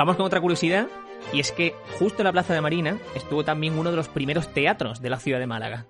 Vamos 0.00 0.16
con 0.16 0.24
otra 0.24 0.40
curiosidad, 0.40 0.86
y 1.30 1.40
es 1.40 1.52
que 1.52 1.74
justo 1.98 2.22
en 2.22 2.24
la 2.24 2.32
Plaza 2.32 2.54
de 2.54 2.62
Marina 2.62 2.96
estuvo 3.14 3.44
también 3.44 3.78
uno 3.78 3.90
de 3.90 3.96
los 3.96 4.08
primeros 4.08 4.48
teatros 4.54 5.02
de 5.02 5.10
la 5.10 5.18
ciudad 5.18 5.38
de 5.38 5.46
Málaga. 5.46 5.86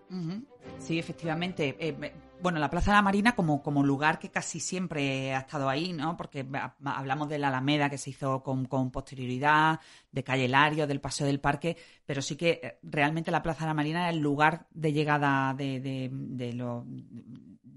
Sí, 0.81 0.99
efectivamente. 0.99 1.77
Eh, 1.79 2.13
bueno, 2.43 2.59
la 2.59 2.71
Plaza 2.71 2.91
de 2.91 2.97
la 2.97 3.03
Marina 3.03 3.37
como, 3.37 3.63
como 3.63 3.85
lugar 3.85 4.19
que 4.19 4.29
casi 4.29 4.59
siempre 4.59 5.33
ha 5.33 5.39
estado 5.39 5.69
ahí, 5.69 5.93
¿no? 5.93 6.17
Porque 6.17 6.45
ha- 6.55 6.75
hablamos 6.85 7.29
de 7.29 7.39
la 7.39 7.49
Alameda 7.49 7.89
que 7.89 7.99
se 7.99 8.11
hizo 8.11 8.43
con, 8.43 8.65
con 8.65 8.91
posterioridad, 8.91 9.79
de 10.11 10.25
Calle 10.25 10.49
Lario, 10.49 10.89
del 10.89 11.01
Paseo 11.01 11.29
del 11.29 11.39
Parque, 11.39 11.77
pero 12.05 12.21
sí 12.21 12.35
que 12.35 12.59
eh, 12.65 12.79
realmente 12.83 13.31
la 13.31 13.45
Plaza 13.45 13.61
de 13.61 13.67
la 13.69 13.75
Marina 13.75 14.01
era 14.01 14.11
el 14.11 14.19
lugar 14.19 14.67
de 14.73 14.93
llegada 14.93 15.55
de, 15.55 15.79
de- 15.79 16.11
de 16.13 16.53
los, 16.55 16.83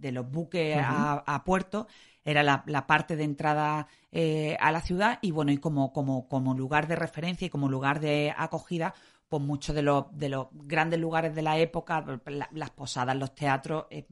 de 0.04 0.12
los 0.12 0.30
buques 0.30 0.78
a, 0.78 1.14
a 1.26 1.44
puerto, 1.44 1.88
era 2.24 2.44
la, 2.44 2.64
la 2.68 2.86
parte 2.86 3.16
de 3.16 3.24
entrada 3.24 3.88
eh, 4.12 4.56
a 4.60 4.72
la 4.72 4.82
ciudad 4.82 5.18
y 5.22 5.32
bueno, 5.32 5.52
y 5.52 5.58
como, 5.58 5.92
como, 5.92 6.28
como 6.28 6.54
lugar 6.54 6.88
de 6.88 6.96
referencia 6.96 7.48
y 7.48 7.50
como 7.50 7.68
lugar 7.70 8.00
de 8.00 8.34
acogida, 8.38 8.94
pues 9.28 9.42
muchos 9.42 9.74
de 9.76 9.82
los, 9.82 10.06
de 10.16 10.30
los 10.30 10.48
grandes 10.54 11.00
lugares 11.00 11.34
de 11.34 11.42
la 11.42 11.58
época, 11.58 12.06
la- 12.28 12.50
las 12.52 12.70
posadas, 12.70 13.16
los 13.16 13.34
teatros, 13.34 13.86
eh, 13.90 14.06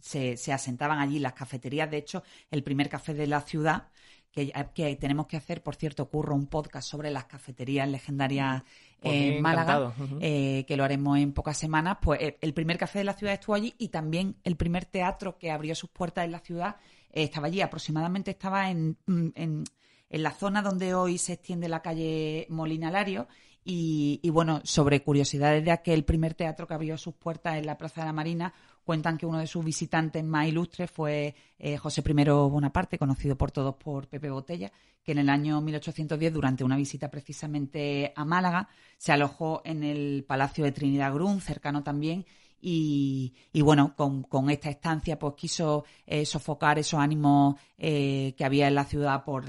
se, 0.00 0.36
se 0.36 0.52
asentaban 0.52 1.00
allí, 1.00 1.18
las 1.18 1.32
cafeterías. 1.32 1.90
De 1.90 1.96
hecho, 1.96 2.22
el 2.50 2.62
primer 2.62 2.88
café 2.88 3.12
de 3.12 3.26
la 3.26 3.40
ciudad, 3.40 3.88
que, 4.30 4.52
que 4.74 4.94
tenemos 4.96 5.26
que 5.26 5.36
hacer, 5.36 5.62
por 5.62 5.74
cierto, 5.74 6.08
curro 6.08 6.34
un 6.36 6.46
podcast 6.46 6.88
sobre 6.88 7.10
las 7.10 7.24
cafeterías 7.24 7.88
legendarias 7.88 8.62
Mí, 9.02 9.10
en 9.10 9.42
Málaga, 9.42 9.94
eh, 10.20 10.64
que 10.66 10.76
lo 10.76 10.84
haremos 10.84 11.18
en 11.18 11.32
pocas 11.32 11.56
semanas. 11.56 11.98
Pues 12.02 12.20
eh, 12.20 12.38
el 12.40 12.54
primer 12.54 12.78
café 12.78 12.98
de 12.98 13.04
la 13.04 13.14
ciudad 13.14 13.34
estuvo 13.34 13.54
allí 13.54 13.74
y 13.78 13.88
también 13.88 14.36
el 14.44 14.56
primer 14.56 14.84
teatro 14.86 15.38
que 15.38 15.50
abrió 15.50 15.74
sus 15.74 15.90
puertas 15.90 16.24
en 16.24 16.32
la 16.32 16.40
ciudad 16.40 16.76
eh, 17.12 17.24
estaba 17.24 17.46
allí. 17.46 17.60
Aproximadamente 17.60 18.32
estaba 18.32 18.70
en, 18.70 18.96
mm, 19.06 19.28
en, 19.34 19.64
en 20.10 20.22
la 20.22 20.32
zona 20.32 20.62
donde 20.62 20.94
hoy 20.94 21.18
se 21.18 21.34
extiende 21.34 21.68
la 21.68 21.82
calle 21.82 22.46
Molina 22.50 22.90
Lario. 22.90 23.28
Y, 23.64 24.20
y, 24.22 24.30
bueno, 24.30 24.62
sobre 24.64 25.02
curiosidades 25.02 25.62
de 25.62 25.72
aquel 25.72 26.04
primer 26.04 26.34
teatro 26.34 26.66
que 26.66 26.72
abrió 26.72 26.96
sus 26.96 27.14
puertas 27.14 27.56
en 27.56 27.66
la 27.66 27.76
Plaza 27.76 28.00
de 28.00 28.06
la 28.06 28.14
Marina, 28.14 28.54
cuentan 28.88 29.18
que 29.18 29.26
uno 29.26 29.36
de 29.38 29.46
sus 29.46 29.62
visitantes 29.62 30.24
más 30.24 30.48
ilustres 30.48 30.90
fue 30.90 31.34
eh, 31.58 31.76
José 31.76 32.02
I 32.06 32.24
Bonaparte, 32.24 32.96
conocido 32.96 33.36
por 33.36 33.50
todos 33.50 33.74
por 33.74 34.08
Pepe 34.08 34.30
Botella, 34.30 34.72
que 35.04 35.12
en 35.12 35.18
el 35.18 35.28
año 35.28 35.60
1810, 35.60 36.32
durante 36.32 36.64
una 36.64 36.74
visita 36.74 37.10
precisamente 37.10 38.14
a 38.16 38.24
Málaga, 38.24 38.66
se 38.96 39.12
alojó 39.12 39.60
en 39.66 39.84
el 39.84 40.24
Palacio 40.26 40.64
de 40.64 40.72
Trinidad 40.72 41.12
Grun, 41.12 41.42
cercano 41.42 41.82
también, 41.82 42.24
y, 42.62 43.34
y 43.52 43.60
bueno, 43.60 43.94
con, 43.94 44.22
con 44.22 44.48
esta 44.48 44.70
estancia 44.70 45.18
pues 45.18 45.34
quiso 45.34 45.84
eh, 46.06 46.24
sofocar 46.24 46.78
esos 46.78 46.98
ánimos 46.98 47.56
eh, 47.76 48.32
que 48.38 48.44
había 48.46 48.68
en 48.68 48.74
la 48.74 48.84
ciudad 48.86 49.22
por, 49.22 49.44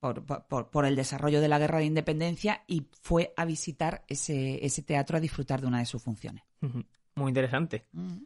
por, 0.00 0.24
por- 0.24 0.70
por 0.70 0.86
el 0.86 0.96
desarrollo 0.96 1.42
de 1.42 1.48
la 1.48 1.58
guerra 1.58 1.80
de 1.80 1.84
independencia 1.84 2.62
y 2.66 2.86
fue 3.02 3.34
a 3.36 3.44
visitar 3.44 4.02
ese, 4.08 4.64
ese 4.64 4.80
teatro 4.82 5.18
a 5.18 5.20
disfrutar 5.20 5.60
de 5.60 5.66
una 5.66 5.80
de 5.80 5.84
sus 5.84 6.02
funciones. 6.02 6.42
Muy 7.16 7.28
interesante. 7.28 7.84
Mm. 7.92 8.16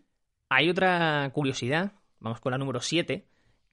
Hay 0.53 0.69
otra 0.69 1.31
curiosidad, 1.33 1.93
vamos 2.19 2.41
con 2.41 2.51
la 2.51 2.59
número 2.59 2.81
7, 2.81 3.25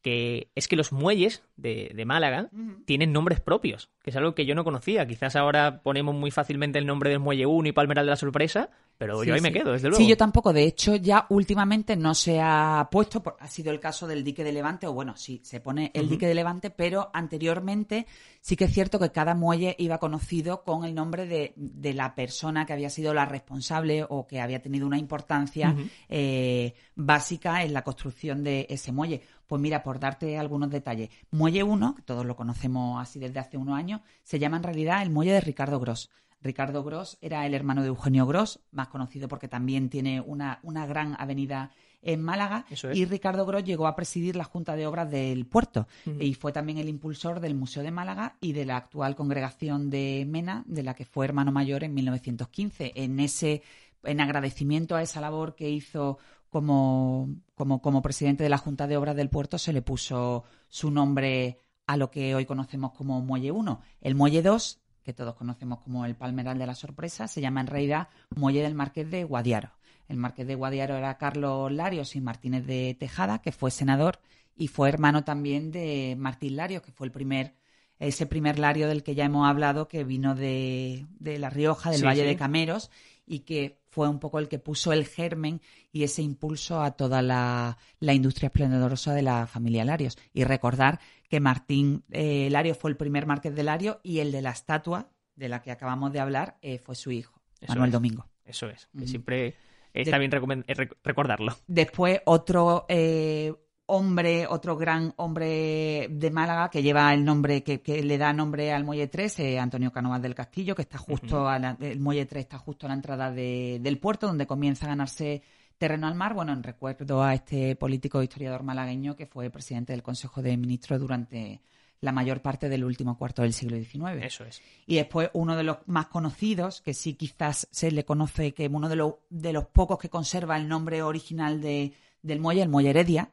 que 0.08 0.52
es 0.56 0.70
que 0.70 0.78
los 0.78 0.94
muelles 0.94 1.44
de, 1.58 1.92
de 1.94 2.06
Málaga 2.06 2.50
tienen 2.86 3.12
nombres 3.12 3.42
propios, 3.42 3.90
que 4.04 4.12
es 4.12 4.16
algo 4.16 4.34
que 4.36 4.46
yo 4.46 4.56
no 4.56 4.64
conocía. 4.64 5.06
Quizás 5.06 5.36
ahora 5.36 5.82
ponemos 5.84 6.16
muy 6.16 6.32
fácilmente 6.32 6.80
el 6.80 6.86
nombre 6.86 7.10
del 7.10 7.20
muelle 7.20 7.46
1 7.46 7.68
y 7.68 7.72
Palmeral 7.74 8.06
de 8.06 8.12
la 8.12 8.16
Sorpresa, 8.16 8.70
pero 8.98 9.22
Sí, 9.22 9.28
yo 9.28 9.34
ahí 9.36 9.42
me 9.42 9.52
quedo, 9.52 9.74
desde 9.74 9.90
luego. 9.90 10.02
Sí, 10.02 10.08
yo 10.10 10.16
tampoco. 10.18 10.54
De 10.54 10.64
hecho, 10.64 10.96
ya 10.96 11.26
últimamente 11.30 11.96
no 11.98 12.16
se 12.16 12.40
ha 12.42 12.88
puesto, 12.90 13.22
por- 13.22 13.36
ha 13.40 13.48
sido 13.48 13.72
el 13.72 13.80
caso 13.82 14.08
del 14.08 14.24
dique 14.24 14.44
de 14.46 14.52
Levante, 14.54 14.88
o 14.88 14.94
bueno, 14.94 15.16
sí, 15.18 15.42
se 15.44 15.60
pone 15.60 15.92
el 15.94 16.08
dique 16.10 16.26
de 16.26 16.34
Levante, 16.36 16.70
pero 16.72 17.12
anteriormente 17.14 18.08
sí 18.42 18.56
que 18.56 18.64
es 18.66 18.74
cierto 18.74 18.98
que 19.00 19.12
cada 19.12 19.36
muelle 19.36 19.76
iba 19.78 19.98
conocido 20.00 20.64
con 20.64 20.86
el 20.86 20.96
nombre 20.96 21.26
de, 21.28 21.54
de 21.58 21.94
la 21.94 22.16
persona 22.16 22.66
que 22.66 22.74
había 22.74 22.90
sido 22.90 23.14
la 23.14 23.26
responsable 23.26 24.06
o 24.08 24.26
que 24.26 24.40
había 24.40 24.62
tenido 24.62 24.88
una 24.88 24.98
importancia 24.98 25.76
eh, 26.10 26.74
básica 26.96 27.64
en 27.64 27.74
la 27.74 27.84
construcción 27.84 28.44
de 28.44 28.66
ese 28.70 28.92
muelle. 28.92 29.22
Pues 29.48 29.62
mira, 29.62 29.82
por 29.84 30.00
darte 30.00 30.38
algunos 30.38 30.70
detalles, 30.70 31.10
Muelle 31.32 31.63
1, 31.63 31.96
que 31.96 32.01
todos 32.01 32.25
lo 32.25 32.36
conocemos 32.36 33.01
así 33.01 33.20
desde 33.20 33.39
hace 33.39 33.58
unos 33.58 33.77
años, 33.77 34.01
se 34.24 34.39
llama 34.39 34.58
en 34.58 34.63
realidad 34.63 35.01
el 35.01 35.10
Muelle 35.10 35.34
de 35.34 35.42
Ricardo 35.42 35.80
Gross. 35.80 36.10
Ricardo 36.42 36.84
Gross 36.84 37.18
era 37.22 37.46
el 37.46 37.54
hermano 37.54 37.82
de 37.82 37.88
Eugenio 37.88 38.25
Gross, 38.27 38.60
más 38.72 38.89
conocido 38.89 39.27
porque 39.27 39.48
también 39.48 39.89
tiene 39.89 40.22
una, 40.22 40.60
una 40.63 40.86
gran 40.86 41.16
avenida 41.20 41.72
en 42.01 42.22
Málaga. 42.22 42.66
Eso 42.70 42.89
es. 42.89 42.98
Y 42.98 43.06
Ricardo 43.06 43.46
Gross 43.46 43.63
llegó 43.63 43.88
a 43.88 43.96
presidir 43.96 44.36
la 44.36 44.44
Junta 44.44 44.75
de 44.75 44.86
Obras 44.86 45.10
del 45.10 45.46
puerto 45.46 45.88
y 46.20 46.34
fue 46.36 46.51
también 46.51 46.77
el 46.77 46.89
impulsor 46.89 47.39
del 47.39 47.56
Museo 47.56 47.84
de 47.84 47.92
Málaga 47.92 48.38
y 48.39 48.54
de 48.54 48.66
la 48.66 48.77
actual 48.77 49.16
congregación 49.16 49.89
de 49.89 50.25
Mena, 50.27 50.63
de 50.68 50.84
la 50.84 50.94
que 50.94 51.06
fue 51.06 51.25
hermano 51.25 51.51
mayor 51.51 51.84
en 51.84 51.94
1915. 51.94 52.94
En 52.96 53.20
ese 53.20 53.63
en 54.04 54.22
agradecimiento 54.22 54.96
a 54.96 55.01
esa 55.01 55.22
labor 55.22 55.56
que 55.56 55.70
hizo 55.70 56.18
como, 56.50 57.30
como, 57.56 57.82
como 57.82 58.01
presidente 58.01 58.44
de 58.44 58.50
la 58.50 58.58
Junta 58.58 58.88
de 58.88 58.98
Obras 58.98 59.16
del 59.16 59.30
Puerto, 59.30 59.58
se 59.58 59.74
le 59.74 59.82
puso 59.82 60.44
su 60.68 60.92
nombre 60.92 61.60
a 61.86 61.98
lo 61.98 62.12
que 62.12 62.36
hoy 62.36 62.46
conocemos 62.46 62.92
como 62.94 63.22
Muelle 63.22 63.51
1. 63.51 63.82
El 64.01 64.16
Muelle 64.16 64.42
2, 64.42 64.80
que 65.04 65.13
todos 65.13 65.36
conocemos 65.36 65.80
como 65.80 66.06
el 66.06 66.16
Palmeral 66.16 66.58
de 66.58 66.68
la 66.68 66.75
Sorpresa, 66.75 67.27
se 67.27 67.42
llama 67.42 67.62
en 67.62 67.68
realidad 67.68 68.10
Muelle 68.36 68.62
del 68.62 68.75
Marqués 68.75 69.10
de 69.10 69.24
Guadiaro. 69.24 69.72
El 70.08 70.18
Marqués 70.18 70.48
de 70.48 70.56
Guadiaro 70.56 70.96
era 70.96 71.18
Carlos 71.18 71.72
Larios 71.72 72.16
y 72.16 72.22
Martínez 72.22 72.66
de 72.66 72.96
Tejada, 73.00 73.39
que 73.42 73.51
fue 73.51 73.72
senador 73.72 74.20
y 74.56 74.68
fue 74.70 74.89
hermano 74.89 75.24
también 75.24 75.72
de 75.72 76.16
Martín 76.18 76.56
Larios, 76.56 76.82
que 76.82 76.92
fue 76.92 77.08
el 77.08 77.12
primer 77.12 77.56
ese 78.00 78.27
primer 78.27 78.60
Lario 78.60 78.88
del 78.88 79.01
que 79.04 79.16
ya 79.16 79.25
hemos 79.25 79.48
hablado, 79.50 79.88
que 79.88 80.04
vino 80.04 80.36
de, 80.36 81.08
de 81.20 81.39
La 81.39 81.50
Rioja, 81.50 81.89
del 81.89 82.01
Sí, 82.01 82.06
Valle 82.06 82.22
sí. 82.22 82.27
de 82.27 82.36
Cameros, 82.36 82.92
y 83.25 83.39
que 83.39 83.80
fue 83.98 84.08
un 84.10 84.20
poco 84.20 84.38
el 84.38 84.48
que 84.48 84.60
puso 84.60 84.94
el 84.94 85.08
germen 85.08 85.60
y 85.92 86.04
ese 86.04 86.22
impulso 86.22 86.84
a 86.84 86.92
toda 86.92 87.24
la, 87.24 87.80
la 88.00 88.13
industria 88.13 88.46
esplendorosa 88.48 89.16
de 89.16 89.24
la 89.24 89.48
familia 89.48 89.84
Larios. 89.84 90.20
Y 90.34 90.44
recordar 90.44 91.00
que 91.27 91.39
Martín 91.39 92.04
eh, 92.12 92.48
Larios 92.51 92.77
fue 92.77 92.92
el 92.92 92.96
primer 92.96 93.25
marqués 93.25 93.56
de 93.56 93.63
Lario 93.63 94.00
y 94.04 94.20
el 94.20 94.32
de 94.32 94.44
la 94.44 94.51
estatua 94.51 95.10
de 95.36 95.50
la 95.50 95.63
que 95.63 95.72
acabamos 95.72 96.13
de 96.13 96.20
hablar 96.20 96.60
eh, 96.62 96.77
fue 96.77 96.94
su 96.94 97.10
hijo, 97.12 97.42
Eso 97.60 97.70
Manuel 97.74 97.89
es. 97.89 97.94
Domingo. 97.94 98.27
Eso 98.46 98.70
es, 98.70 98.88
que 98.96 99.08
siempre 99.08 99.56
está 99.96 100.20
De- 100.20 100.27
bien 100.27 100.32
eh, 100.68 100.75
rec- 100.75 100.96
recordarlo. 101.04 101.58
Después, 101.66 102.22
otro, 102.25 102.86
eh, 102.89 103.51
hombre, 103.88 104.46
otro 104.48 104.77
gran 104.77 105.13
hombre 105.17 106.08
de 106.10 106.32
Málaga 106.32 106.70
que 106.70 106.84
lleva 106.84 107.13
el 107.13 107.25
nombre, 107.25 107.63
que, 107.63 108.03
le 108.03 108.17
da 108.17 108.34
nombre 108.34 108.72
al 108.72 108.84
Muelle 108.84 109.08
3, 109.08 109.39
eh, 109.39 109.60
Antonio 109.60 109.91
Canovas 109.91 110.22
del 110.22 110.36
Castillo, 110.36 110.75
que 110.75 110.84
está 110.84 110.98
justo, 110.98 111.50
el 111.51 112.00
Muelle 112.00 112.25
3 112.25 112.41
está 112.41 112.58
justo 112.58 112.86
a 112.86 112.89
la 112.89 112.96
entrada 112.96 113.32
del 113.32 113.98
puerto, 114.00 114.27
donde 114.27 114.46
comienza 114.46 114.86
a 114.86 114.89
ganarse 114.89 115.41
terreno 115.77 116.08
al 116.08 116.15
mar. 116.15 116.34
Bueno, 116.34 116.53
en 116.53 116.63
recuerdo 116.63 117.24
a 117.24 117.34
este 117.34 117.75
político 117.75 118.20
e 118.20 118.25
historiador 118.25 118.63
malagueño 118.63 119.15
que 119.15 119.25
fue 119.25 119.50
presidente 119.50 119.94
del 119.94 120.03
Consejo 120.03 120.41
de 120.41 120.58
Ministros 120.58 121.00
durante 121.00 121.62
la 122.01 122.12
mayor 122.12 122.41
parte 122.41 122.70
del 122.70 122.84
último 122.84 123.17
cuarto 123.17 123.41
del 123.41 123.53
siglo 123.53 123.77
XIX. 123.77 124.24
Eso 124.24 124.44
es. 124.44 124.62
Y 124.86 124.96
después 124.96 125.29
uno 125.34 125.56
de 125.56 125.63
los 125.63 125.77
más 125.88 126.08
conocidos, 126.08 126.82
que 126.82 126.94
sí 126.94 127.13
quizás 127.13 127.67
se 127.72 127.91
le 127.91 128.06
conoce 128.06 128.53
que 128.53 128.67
uno 128.67 128.89
de 128.89 128.98
los, 128.98 129.13
de 129.29 129.53
los 129.53 129.65
pocos 129.65 129.98
que 129.98 130.10
conserva 130.10 130.58
el 130.58 130.67
nombre 130.67 131.01
original 131.01 131.62
de, 131.62 131.94
del 132.22 132.39
muelle, 132.39 132.62
el 132.62 132.70
muelle 132.70 132.91
Heredia, 132.91 133.32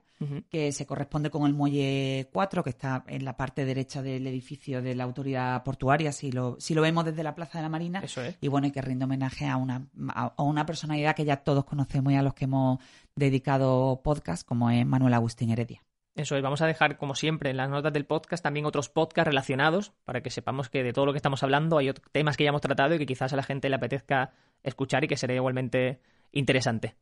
que 0.48 0.72
se 0.72 0.86
corresponde 0.86 1.30
con 1.30 1.46
el 1.46 1.54
muelle 1.54 2.28
4, 2.32 2.64
que 2.64 2.70
está 2.70 3.04
en 3.06 3.24
la 3.24 3.36
parte 3.36 3.64
derecha 3.64 4.02
del 4.02 4.26
edificio 4.26 4.80
de 4.80 4.94
la 4.94 5.04
autoridad 5.04 5.62
portuaria, 5.62 6.12
si 6.12 6.32
lo, 6.32 6.56
si 6.58 6.74
lo 6.74 6.82
vemos 6.82 7.04
desde 7.04 7.22
la 7.22 7.34
Plaza 7.34 7.58
de 7.58 7.62
la 7.62 7.68
Marina. 7.68 8.00
Eso 8.00 8.22
es. 8.22 8.38
Y 8.40 8.48
bueno, 8.48 8.66
y 8.66 8.70
que 8.70 8.80
rinde 8.80 9.04
homenaje 9.04 9.46
a 9.46 9.56
una, 9.56 9.86
a 10.14 10.42
una 10.42 10.64
personalidad 10.66 11.14
que 11.14 11.24
ya 11.24 11.38
todos 11.38 11.64
conocemos 11.64 12.12
y 12.12 12.16
a 12.16 12.22
los 12.22 12.34
que 12.34 12.44
hemos 12.44 12.78
dedicado 13.14 14.00
podcast, 14.02 14.46
como 14.46 14.70
es 14.70 14.86
Manuel 14.86 15.14
Agustín 15.14 15.50
Heredia. 15.50 15.82
Eso 16.14 16.36
es, 16.36 16.42
vamos 16.42 16.62
a 16.62 16.66
dejar, 16.66 16.96
como 16.96 17.16
siempre, 17.16 17.50
en 17.50 17.56
las 17.56 17.68
notas 17.68 17.92
del 17.92 18.06
podcast 18.06 18.42
también 18.42 18.66
otros 18.66 18.88
podcasts 18.88 19.26
relacionados 19.26 19.92
para 20.04 20.22
que 20.22 20.30
sepamos 20.30 20.68
que 20.68 20.84
de 20.84 20.92
todo 20.92 21.06
lo 21.06 21.12
que 21.12 21.18
estamos 21.18 21.42
hablando 21.42 21.76
hay 21.76 21.92
temas 22.12 22.36
que 22.36 22.44
ya 22.44 22.50
hemos 22.50 22.60
tratado 22.60 22.94
y 22.94 22.98
que 22.98 23.06
quizás 23.06 23.32
a 23.32 23.36
la 23.36 23.42
gente 23.42 23.68
le 23.68 23.74
apetezca 23.74 24.32
escuchar 24.62 25.02
y 25.02 25.08
que 25.08 25.16
sería 25.16 25.36
igualmente 25.36 26.00
interesante. 26.34 26.96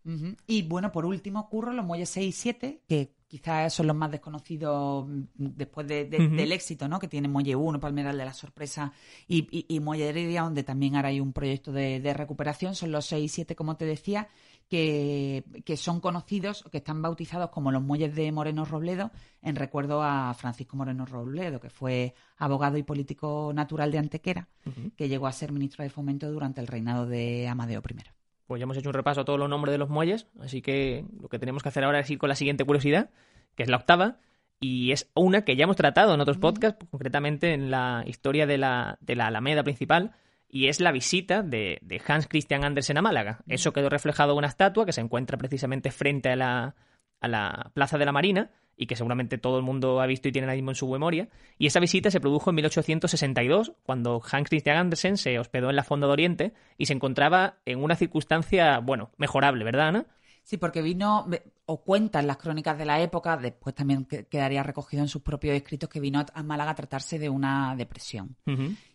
Y 0.46 0.62
bueno, 0.62 0.92
por 0.92 1.04
último, 1.04 1.48
Curro, 1.48 1.72
los 1.72 1.84
muelles 1.84 2.08
6 2.10 2.28
y 2.28 2.32
7, 2.32 2.82
que 2.88 3.14
quizás 3.26 3.72
son 3.72 3.86
los 3.86 3.96
más 3.96 4.10
desconocidos 4.10 5.06
mm, 5.08 5.22
después 5.34 5.86
del 5.86 6.52
éxito 6.52 6.86
¿no? 6.86 6.98
que 6.98 7.08
tiene 7.08 7.28
Muelle 7.28 7.56
1, 7.56 7.80
Palmeral 7.80 8.18
de 8.18 8.24
la 8.24 8.34
Sorpresa 8.34 8.92
y, 9.26 9.64
y, 9.74 9.80
Muelle 9.80 10.10
Heredia, 10.10 10.42
donde 10.42 10.62
también 10.62 10.96
ahora 10.96 11.08
hay 11.08 11.20
un 11.20 11.32
proyecto 11.32 11.72
de, 11.72 12.00
de 12.00 12.14
recuperación. 12.14 12.74
Son 12.74 12.92
los 12.92 13.06
6 13.06 13.24
y 13.24 13.28
7, 13.28 13.56
como 13.56 13.76
te 13.76 13.86
decía, 13.86 14.28
que, 14.72 15.76
son 15.76 16.00
conocidos, 16.00 16.64
que 16.72 16.78
están 16.78 17.02
bautizados 17.02 17.50
como 17.50 17.70
los 17.70 17.82
muelles 17.82 18.14
de 18.14 18.32
Moreno 18.32 18.64
Robledo, 18.64 19.10
en 19.42 19.56
recuerdo 19.56 20.02
a 20.02 20.32
Francisco 20.32 20.78
Moreno 20.78 21.04
Robledo, 21.04 21.60
que 21.60 21.68
fue 21.68 22.14
abogado 22.38 22.78
y 22.78 22.82
político 22.82 23.52
natural 23.54 23.92
de 23.92 23.98
Antequera, 23.98 24.48
que 24.96 25.08
llegó 25.08 25.26
a 25.26 25.32
ser 25.32 25.52
ministro 25.52 25.82
de 25.82 25.90
Fomento 25.90 26.32
durante 26.32 26.62
el 26.62 26.66
reinado 26.66 27.06
de 27.06 27.48
Amadeo 27.48 27.82
I. 27.86 28.21
Pues 28.52 28.60
ya 28.60 28.64
hemos 28.64 28.76
hecho 28.76 28.90
un 28.90 28.92
repaso 28.92 29.22
a 29.22 29.24
todos 29.24 29.38
los 29.38 29.48
nombres 29.48 29.72
de 29.72 29.78
los 29.78 29.88
muelles, 29.88 30.26
así 30.38 30.60
que 30.60 31.06
lo 31.22 31.30
que 31.30 31.38
tenemos 31.38 31.62
que 31.62 31.70
hacer 31.70 31.84
ahora 31.84 32.00
es 32.00 32.10
ir 32.10 32.18
con 32.18 32.28
la 32.28 32.34
siguiente 32.34 32.66
curiosidad, 32.66 33.08
que 33.56 33.62
es 33.62 33.70
la 33.70 33.78
octava, 33.78 34.18
y 34.60 34.92
es 34.92 35.10
una 35.14 35.46
que 35.46 35.56
ya 35.56 35.64
hemos 35.64 35.76
tratado 35.76 36.12
en 36.12 36.20
otros 36.20 36.36
podcasts, 36.36 36.84
concretamente 36.90 37.54
en 37.54 37.70
la 37.70 38.04
historia 38.06 38.46
de 38.46 38.58
la, 38.58 38.98
de 39.00 39.16
la 39.16 39.28
Alameda 39.28 39.62
principal, 39.62 40.12
y 40.50 40.68
es 40.68 40.80
la 40.80 40.92
visita 40.92 41.42
de, 41.42 41.80
Hans 42.06 42.28
Christian 42.28 42.62
Andersen 42.62 42.98
a 42.98 43.00
Málaga. 43.00 43.38
Eso 43.48 43.72
quedó 43.72 43.88
reflejado 43.88 44.32
en 44.32 44.38
una 44.40 44.48
estatua 44.48 44.84
que 44.84 44.92
se 44.92 45.00
encuentra 45.00 45.38
precisamente 45.38 45.90
frente 45.90 46.28
a 46.28 46.36
la, 46.36 46.74
a 47.22 47.28
la 47.28 47.70
Plaza 47.74 47.96
de 47.96 48.04
la 48.04 48.12
Marina 48.12 48.50
y 48.76 48.86
que 48.86 48.96
seguramente 48.96 49.38
todo 49.38 49.58
el 49.58 49.62
mundo 49.62 50.00
ha 50.00 50.06
visto 50.06 50.28
y 50.28 50.32
tiene 50.32 50.50
ahí 50.50 50.58
mismo 50.58 50.72
en 50.72 50.76
su 50.76 50.90
memoria. 50.90 51.28
Y 51.58 51.66
esa 51.66 51.80
visita 51.80 52.10
se 52.10 52.20
produjo 52.20 52.50
en 52.50 52.56
1862, 52.56 53.72
cuando 53.84 54.20
Hans 54.30 54.48
Christian 54.48 54.76
Andersen 54.76 55.16
se 55.16 55.38
hospedó 55.38 55.70
en 55.70 55.76
la 55.76 55.84
Fonda 55.84 56.06
de 56.06 56.12
Oriente 56.12 56.52
y 56.78 56.86
se 56.86 56.92
encontraba 56.92 57.58
en 57.64 57.82
una 57.82 57.96
circunstancia, 57.96 58.78
bueno, 58.80 59.10
mejorable, 59.18 59.64
¿verdad, 59.64 59.88
Ana? 59.88 60.06
Sí, 60.42 60.56
porque 60.56 60.82
vino, 60.82 61.28
o 61.66 61.84
cuentan 61.84 62.26
las 62.26 62.38
crónicas 62.38 62.76
de 62.76 62.84
la 62.84 63.00
época, 63.00 63.36
después 63.36 63.74
también 63.74 64.04
quedaría 64.04 64.64
recogido 64.64 65.02
en 65.02 65.08
sus 65.08 65.22
propios 65.22 65.54
escritos 65.54 65.88
que 65.88 66.00
vino 66.00 66.24
a 66.34 66.42
Málaga 66.42 66.72
a 66.72 66.74
tratarse 66.74 67.18
de 67.18 67.28
una 67.28 67.76
depresión. 67.76 68.36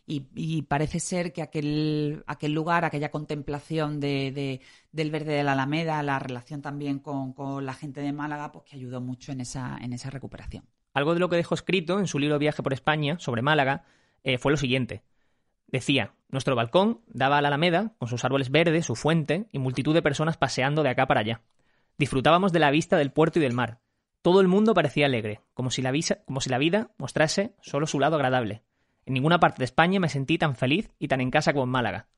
Y, 0.09 0.61
parece 0.61 1.01
ser 1.01 1.33
que 1.33 1.41
aquel, 1.41 2.23
lugar, 2.53 2.85
aquella 2.85 3.11
contemplación 3.11 3.99
de, 3.99 4.61
del 4.93 5.11
verde 5.11 5.33
de 5.33 5.43
la 5.43 5.51
Alameda, 5.51 6.01
la 6.01 6.17
relación 6.17 6.61
también 6.61 6.99
con, 6.99 7.35
la 7.65 7.73
gente 7.73 7.99
de 7.99 8.13
Málaga, 8.13 8.53
pues 8.53 8.63
que 8.65 8.77
ayudó 8.77 9.01
mucho 9.01 9.33
en 9.33 9.41
esa, 9.41 9.77
en 9.81 9.91
esa 9.91 10.09
recuperación. 10.09 10.63
Algo 10.93 11.13
de 11.13 11.19
lo 11.19 11.27
que 11.27 11.35
dejó 11.35 11.55
escrito 11.55 11.99
en 11.99 12.07
su 12.07 12.19
libro 12.19 12.39
Viaje 12.39 12.63
por 12.63 12.71
España 12.71 13.19
sobre 13.19 13.41
Málaga 13.41 13.83
eh, 14.23 14.37
fue 14.37 14.51
lo 14.51 14.57
siguiente. 14.57 15.03
Decía, 15.67 16.13
nuestro 16.29 16.55
balcón 16.55 17.01
daba 17.07 17.37
a 17.37 17.41
la 17.41 17.49
Alameda, 17.49 17.93
con 17.97 18.07
sus 18.07 18.23
árboles 18.23 18.49
verdes, 18.49 18.85
su 18.85 18.95
fuente 18.95 19.49
y 19.51 19.59
multitud 19.59 19.93
de 19.93 20.01
personas 20.01 20.37
paseando 20.37 20.83
de 20.83 20.89
acá 20.89 21.05
para 21.05 21.19
allá. 21.19 21.41
Disfrutábamos 21.97 22.53
de 22.53 22.59
la 22.59 22.71
vista 22.71 22.95
del 22.95 23.11
puerto 23.11 23.39
y 23.39 23.41
del 23.41 23.53
mar. 23.53 23.81
Todo 24.21 24.39
el 24.39 24.47
mundo 24.47 24.73
parecía 24.73 25.05
alegre, 25.05 25.41
como 25.53 25.69
si 25.69 25.81
la, 25.81 25.91
como 26.25 26.39
si 26.39 26.49
la 26.49 26.57
vida 26.57 26.91
mostrase 26.97 27.55
solo 27.61 27.87
su 27.87 27.99
lado 27.99 28.15
agradable. 28.15 28.63
En 29.07 29.13
ninguna 29.13 29.39
parte 29.39 29.59
de 29.59 29.65
España 29.65 30.01
me 30.01 30.09
sentí 30.09 30.37
tan 30.37 30.57
feliz 30.57 30.91
y 30.99 31.07
tan 31.07 31.21
en 31.21 31.31
casa 31.31 31.53
como 31.53 31.63
en 31.63 31.69
Málaga. 31.69 32.09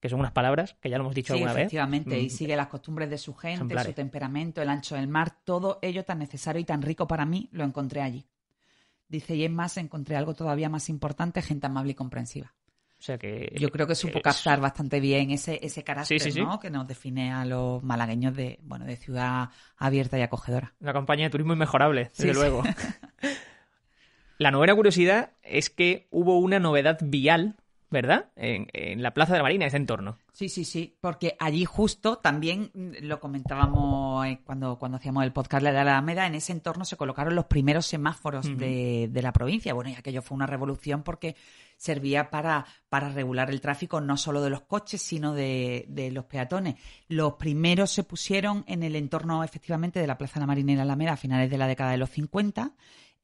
Que 0.00 0.08
son 0.08 0.18
unas 0.18 0.32
palabras 0.32 0.76
que 0.80 0.90
ya 0.90 0.98
lo 0.98 1.04
hemos 1.04 1.14
dicho 1.14 1.34
alguna 1.34 1.52
vez. 1.52 1.62
Efectivamente, 1.62 2.18
y 2.18 2.26
mm. 2.26 2.30
sigue 2.30 2.56
las 2.56 2.66
costumbres 2.66 3.08
de 3.08 3.16
su 3.16 3.32
gente, 3.32 3.78
su 3.84 3.92
temperamento, 3.92 4.60
el 4.60 4.68
ancho 4.68 4.96
del 4.96 5.06
mar, 5.06 5.38
todo 5.44 5.78
ello 5.82 6.04
tan 6.04 6.18
necesario 6.18 6.60
y 6.60 6.64
tan 6.64 6.82
rico 6.82 7.06
para 7.06 7.24
mí, 7.24 7.48
lo 7.52 7.62
encontré 7.62 8.02
allí. 8.02 8.26
Dice, 9.06 9.36
y 9.36 9.44
es 9.44 9.50
más, 9.52 9.76
encontré 9.76 10.16
algo 10.16 10.34
todavía 10.34 10.68
más 10.68 10.88
importante, 10.88 11.42
gente 11.42 11.68
amable 11.68 11.92
y 11.92 11.94
comprensiva. 11.94 12.52
Yo 12.98 13.70
creo 13.70 13.86
que 13.86 13.94
supo 13.94 14.20
captar 14.20 14.60
bastante 14.60 14.98
bien 14.98 15.30
ese, 15.30 15.60
ese 15.62 15.84
carácter 15.84 16.20
que 16.60 16.70
nos 16.70 16.88
define 16.88 17.32
a 17.32 17.44
los 17.44 17.82
malagueños 17.84 18.34
de, 18.34 18.58
bueno, 18.62 18.84
de 18.84 18.96
ciudad 18.96 19.50
abierta 19.76 20.18
y 20.18 20.22
acogedora. 20.22 20.74
Una 20.80 20.92
campaña 20.92 21.24
de 21.24 21.30
turismo 21.30 21.52
inmejorable, 21.52 22.10
desde 22.16 22.34
luego. 22.34 22.62
la 24.38 24.50
novena 24.50 24.74
curiosidad 24.74 25.32
es 25.42 25.70
que 25.70 26.06
hubo 26.10 26.38
una 26.38 26.58
novedad 26.58 26.98
vial 27.02 27.56
¿verdad? 27.88 28.30
En, 28.34 29.02
la 29.02 29.14
Plaza 29.14 29.32
de 29.32 29.38
la 29.38 29.44
Marina, 29.44 29.66
ese 29.66 29.76
entorno. 29.76 30.18
Sí, 30.32 30.48
sí, 30.48 30.64
sí, 30.64 30.96
porque 31.00 31.36
allí 31.38 31.64
justo 31.64 32.18
también 32.18 32.70
mm, 32.74 32.90
lo 33.02 33.20
comentábamos 33.20 34.26
eh, 34.26 34.40
cuando, 34.44 34.78
cuando 34.78 34.98
hacíamos 34.98 35.24
el 35.24 35.32
podcast 35.32 35.64
de 35.64 35.72
la 35.72 35.80
Alameda, 35.82 36.26
en 36.26 36.34
ese 36.34 36.52
entorno 36.52 36.84
se 36.84 36.96
colocaron 36.96 37.34
los 37.34 37.46
primeros 37.46 37.86
semáforos 37.86 38.46
de, 38.58 39.08
la 39.14 39.32
provincia. 39.32 39.72
Bueno, 39.72 39.90
y 39.90 39.94
aquello 39.94 40.20
fue 40.20 40.34
una 40.34 40.46
revolución 40.46 41.04
porque 41.04 41.36
servía 41.76 42.28
para, 42.28 42.66
para 42.88 43.08
regular 43.08 43.50
el 43.50 43.60
tráfico 43.60 44.00
no 44.00 44.16
solo 44.16 44.42
de 44.42 44.50
los 44.50 44.62
coches, 44.62 45.00
sino 45.00 45.32
de, 45.32 45.86
de, 45.88 46.10
los 46.10 46.24
peatones. 46.24 46.74
Los 47.08 47.34
primeros 47.34 47.92
se 47.92 48.02
pusieron 48.02 48.64
en 48.66 48.82
el 48.82 48.96
entorno, 48.96 49.44
efectivamente, 49.44 50.00
de 50.00 50.06
la 50.06 50.18
Plaza 50.18 50.34
de 50.34 50.40
la 50.40 50.46
Marina 50.46 50.72
y 50.72 50.76
la 50.76 50.82
Alameda 50.82 51.12
a 51.12 51.16
finales 51.16 51.50
de 51.50 51.58
la 51.58 51.68
década 51.68 51.92
de 51.92 51.98
los 51.98 52.10
50 52.10 52.72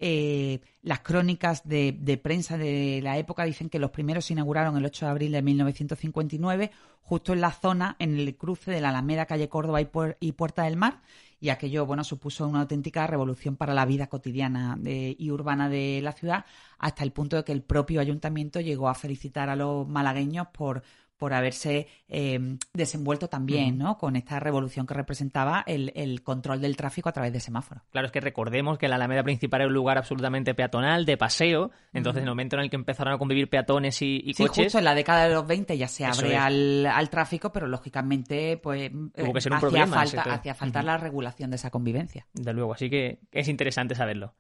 eh, 0.04 0.58
las 0.82 0.98
crónicas 0.98 1.62
de, 1.64 2.20
prensa 2.20 2.58
de 2.58 2.98
la 3.04 3.18
época 3.18 3.44
dicen 3.44 3.68
que 3.68 3.78
los 3.78 3.92
primeros 3.92 4.24
se 4.24 4.32
inauguraron 4.32 4.76
el 4.76 4.84
8 4.84 5.06
de 5.06 5.10
abril 5.12 5.30
de 5.30 5.42
1959, 5.42 6.72
justo 7.02 7.32
en 7.32 7.40
la 7.40 7.52
zona, 7.52 7.94
en 8.00 8.18
el 8.18 8.36
cruce 8.36 8.72
de 8.72 8.80
la 8.80 8.88
Alameda, 8.88 9.26
calle 9.26 9.48
Córdoba 9.48 9.80
y, 9.80 10.32
Puerta 10.32 10.64
del 10.64 10.76
Mar, 10.76 11.02
y 11.38 11.50
aquello, 11.50 11.86
bueno, 11.86 12.02
supuso 12.02 12.48
una 12.48 12.62
auténtica 12.62 13.06
revolución 13.06 13.54
para 13.54 13.74
la 13.74 13.86
vida 13.86 14.08
cotidiana 14.08 14.76
y 14.84 15.30
urbana 15.30 15.68
de 15.68 16.00
la 16.02 16.10
ciudad, 16.10 16.46
hasta 16.78 17.04
el 17.04 17.12
punto 17.12 17.36
de 17.36 17.44
que 17.44 17.52
el 17.52 17.62
propio 17.62 18.00
ayuntamiento 18.00 18.60
llegó 18.60 18.88
a 18.88 18.96
felicitar 18.96 19.50
a 19.50 19.56
los 19.56 19.86
malagueños 19.86 20.48
por 20.48 20.82
por 21.22 21.34
haberse 21.34 21.86
em, 22.08 22.58
desenvuelto 22.74 23.28
también 23.28 23.78
¿no? 23.78 23.96
con 23.96 24.16
esta 24.16 24.40
revolución 24.40 24.88
que 24.88 24.94
representaba 24.94 25.62
el, 25.68 26.20
control 26.24 26.60
del 26.60 26.76
tráfico 26.76 27.08
a 27.08 27.12
través 27.12 27.32
de 27.32 27.38
semáforos. 27.38 27.84
Claro, 27.92 28.06
es 28.06 28.12
que 28.12 28.20
recordemos 28.20 28.76
que 28.76 28.88
la 28.88 28.96
Alameda 28.96 29.22
principal 29.22 29.60
era 29.60 29.68
un 29.68 29.74
lugar 29.74 29.98
absolutamente 29.98 30.52
peatonal, 30.52 31.06
de 31.06 31.16
paseo, 31.16 31.70
entonces 31.92 32.22
en 32.22 32.24
el 32.24 32.32
momento 32.32 32.56
en 32.56 32.62
el 32.62 32.70
que 32.70 32.74
empezaron 32.74 33.14
a 33.14 33.18
convivir 33.18 33.48
peatones 33.48 34.02
y, 34.02 34.20
y 34.24 34.34
sí, 34.34 34.44
justo 34.48 34.78
en 34.78 34.84
la 34.84 34.96
década 34.96 35.28
de 35.28 35.34
los 35.34 35.46
20 35.46 35.78
ya 35.78 35.86
se 35.86 36.04
abre 36.04 36.36
al, 36.36 37.08
tráfico, 37.08 37.52
pero 37.52 37.68
lógicamente 37.68 38.56
pues 38.56 38.90
Tuvo 38.90 39.32
que 39.32 39.40
ser 39.40 39.52
un 39.52 39.58
hacía 39.58 39.68
problema 39.68 39.94
falta, 39.94 40.22
hacía 40.22 40.54
falta 40.56 40.82
la 40.82 40.96
regulación 40.96 41.50
de 41.50 41.54
esa 41.54 41.70
convivencia. 41.70 42.26
De 42.32 42.52
luego, 42.52 42.74
así 42.74 42.90
que 42.90 43.20
es 43.30 43.46
interesante 43.46 43.94
saberlo. 43.94 44.34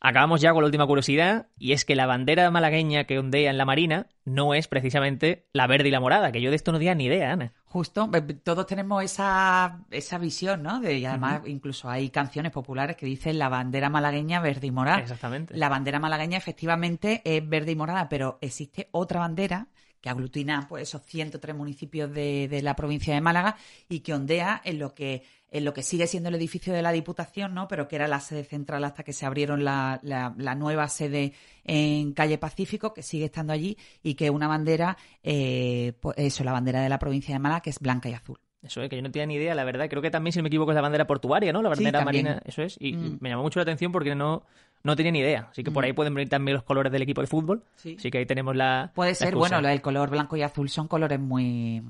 Acabamos 0.00 0.40
ya 0.40 0.52
con 0.52 0.62
la 0.62 0.66
última 0.66 0.86
curiosidad, 0.86 1.48
y 1.58 1.72
es 1.72 1.84
que 1.84 1.96
la 1.96 2.06
bandera 2.06 2.50
malagueña 2.50 3.04
que 3.04 3.18
ondea 3.18 3.50
en 3.50 3.58
la 3.58 3.64
Marina 3.64 4.08
no 4.24 4.54
es 4.54 4.68
precisamente 4.68 5.46
la 5.52 5.66
verde 5.66 5.88
y 5.88 5.90
la 5.90 6.00
morada, 6.00 6.32
que 6.32 6.40
yo 6.40 6.50
de 6.50 6.56
esto 6.56 6.72
no 6.72 6.78
tenía 6.78 6.94
ni 6.94 7.06
idea, 7.06 7.32
Ana. 7.32 7.52
Justo, 7.64 8.10
todos 8.42 8.66
tenemos 8.66 9.02
esa, 9.02 9.80
esa 9.90 10.18
visión, 10.18 10.62
¿no? 10.62 10.80
De, 10.80 10.98
y 10.98 11.04
además 11.04 11.42
incluso 11.46 11.90
hay 11.90 12.10
canciones 12.10 12.52
populares 12.52 12.96
que 12.96 13.06
dicen 13.06 13.38
la 13.38 13.48
bandera 13.48 13.90
malagueña 13.90 14.40
verde 14.40 14.66
y 14.66 14.70
morada. 14.70 15.00
Exactamente. 15.00 15.56
La 15.56 15.68
bandera 15.68 15.98
malagueña 15.98 16.38
efectivamente 16.38 17.22
es 17.24 17.46
verde 17.46 17.72
y 17.72 17.76
morada, 17.76 18.08
pero 18.08 18.38
existe 18.40 18.88
otra 18.92 19.20
bandera 19.20 19.68
que 20.00 20.08
aglutina 20.08 20.66
pues, 20.68 20.84
esos 20.84 21.02
103 21.02 21.54
municipios 21.54 22.12
de, 22.12 22.48
de 22.48 22.62
la 22.62 22.76
provincia 22.76 23.14
de 23.14 23.20
Málaga 23.20 23.56
y 23.88 24.00
que 24.00 24.14
ondea 24.14 24.60
en 24.64 24.78
lo 24.78 24.94
que 24.94 25.22
en 25.50 25.64
lo 25.64 25.72
que 25.72 25.82
sigue 25.82 26.06
siendo 26.06 26.28
el 26.28 26.34
edificio 26.34 26.72
de 26.72 26.82
la 26.82 26.92
Diputación, 26.92 27.54
¿no? 27.54 27.68
Pero 27.68 27.88
que 27.88 27.96
era 27.96 28.08
la 28.08 28.20
sede 28.20 28.44
central 28.44 28.84
hasta 28.84 29.04
que 29.04 29.12
se 29.12 29.26
abrieron 29.26 29.64
la, 29.64 30.00
la, 30.02 30.54
nueva 30.54 30.88
sede 30.88 31.32
en 31.64 32.12
calle 32.12 32.36
Pacífico, 32.36 32.92
que 32.92 33.02
sigue 33.02 33.26
estando 33.26 33.52
allí, 33.52 33.78
y 34.02 34.14
que 34.14 34.28
una 34.28 34.48
bandera, 34.48 34.96
eh, 35.22 35.92
pues 36.00 36.18
eso, 36.18 36.44
la 36.44 36.52
bandera 36.52 36.82
de 36.82 36.88
la 36.88 36.98
provincia 36.98 37.34
de 37.34 37.38
Málaga, 37.38 37.60
que 37.62 37.70
es 37.70 37.78
blanca 37.78 38.08
y 38.08 38.14
azul. 38.14 38.38
Eso 38.62 38.82
es, 38.82 38.90
que 38.90 38.96
yo 38.96 39.02
no 39.02 39.10
tenía 39.10 39.26
ni 39.26 39.34
idea, 39.34 39.54
la 39.54 39.62
verdad. 39.64 39.88
Creo 39.88 40.02
que 40.02 40.10
también, 40.10 40.32
si 40.32 40.40
no 40.40 40.42
me 40.42 40.48
equivoco, 40.48 40.72
es 40.72 40.74
la 40.74 40.80
bandera 40.80 41.06
portuaria, 41.06 41.52
¿no? 41.52 41.62
La 41.62 41.68
bandera 41.68 42.04
marina, 42.04 42.42
eso 42.44 42.62
es. 42.62 42.76
Y 42.80 42.94
Mm. 42.94 43.18
me 43.20 43.28
llamó 43.28 43.42
mucho 43.42 43.60
la 43.60 43.62
atención 43.62 43.92
porque 43.92 44.16
no, 44.16 44.44
no 44.86 44.96
tenía 44.96 45.12
ni 45.12 45.18
idea. 45.18 45.48
Así 45.50 45.62
que 45.62 45.70
por 45.70 45.84
Mm. 45.84 45.86
ahí 45.86 45.92
pueden 45.92 46.14
venir 46.14 46.28
también 46.30 46.54
los 46.54 46.64
colores 46.64 46.90
del 46.92 47.02
equipo 47.02 47.20
de 47.20 47.26
fútbol. 47.26 47.64
Sí. 47.74 47.96
Así 47.98 48.10
que 48.10 48.18
ahí 48.18 48.26
tenemos 48.26 48.56
la. 48.56 48.92
Puede 48.94 49.10
la 49.10 49.14
ser, 49.16 49.28
excusa. 49.28 49.54
bueno, 49.56 49.68
el 49.68 49.80
color 49.82 50.08
blanco 50.10 50.36
y 50.36 50.42
azul 50.42 50.68
son 50.70 50.88
colores 50.88 51.20
muy, 51.20 51.82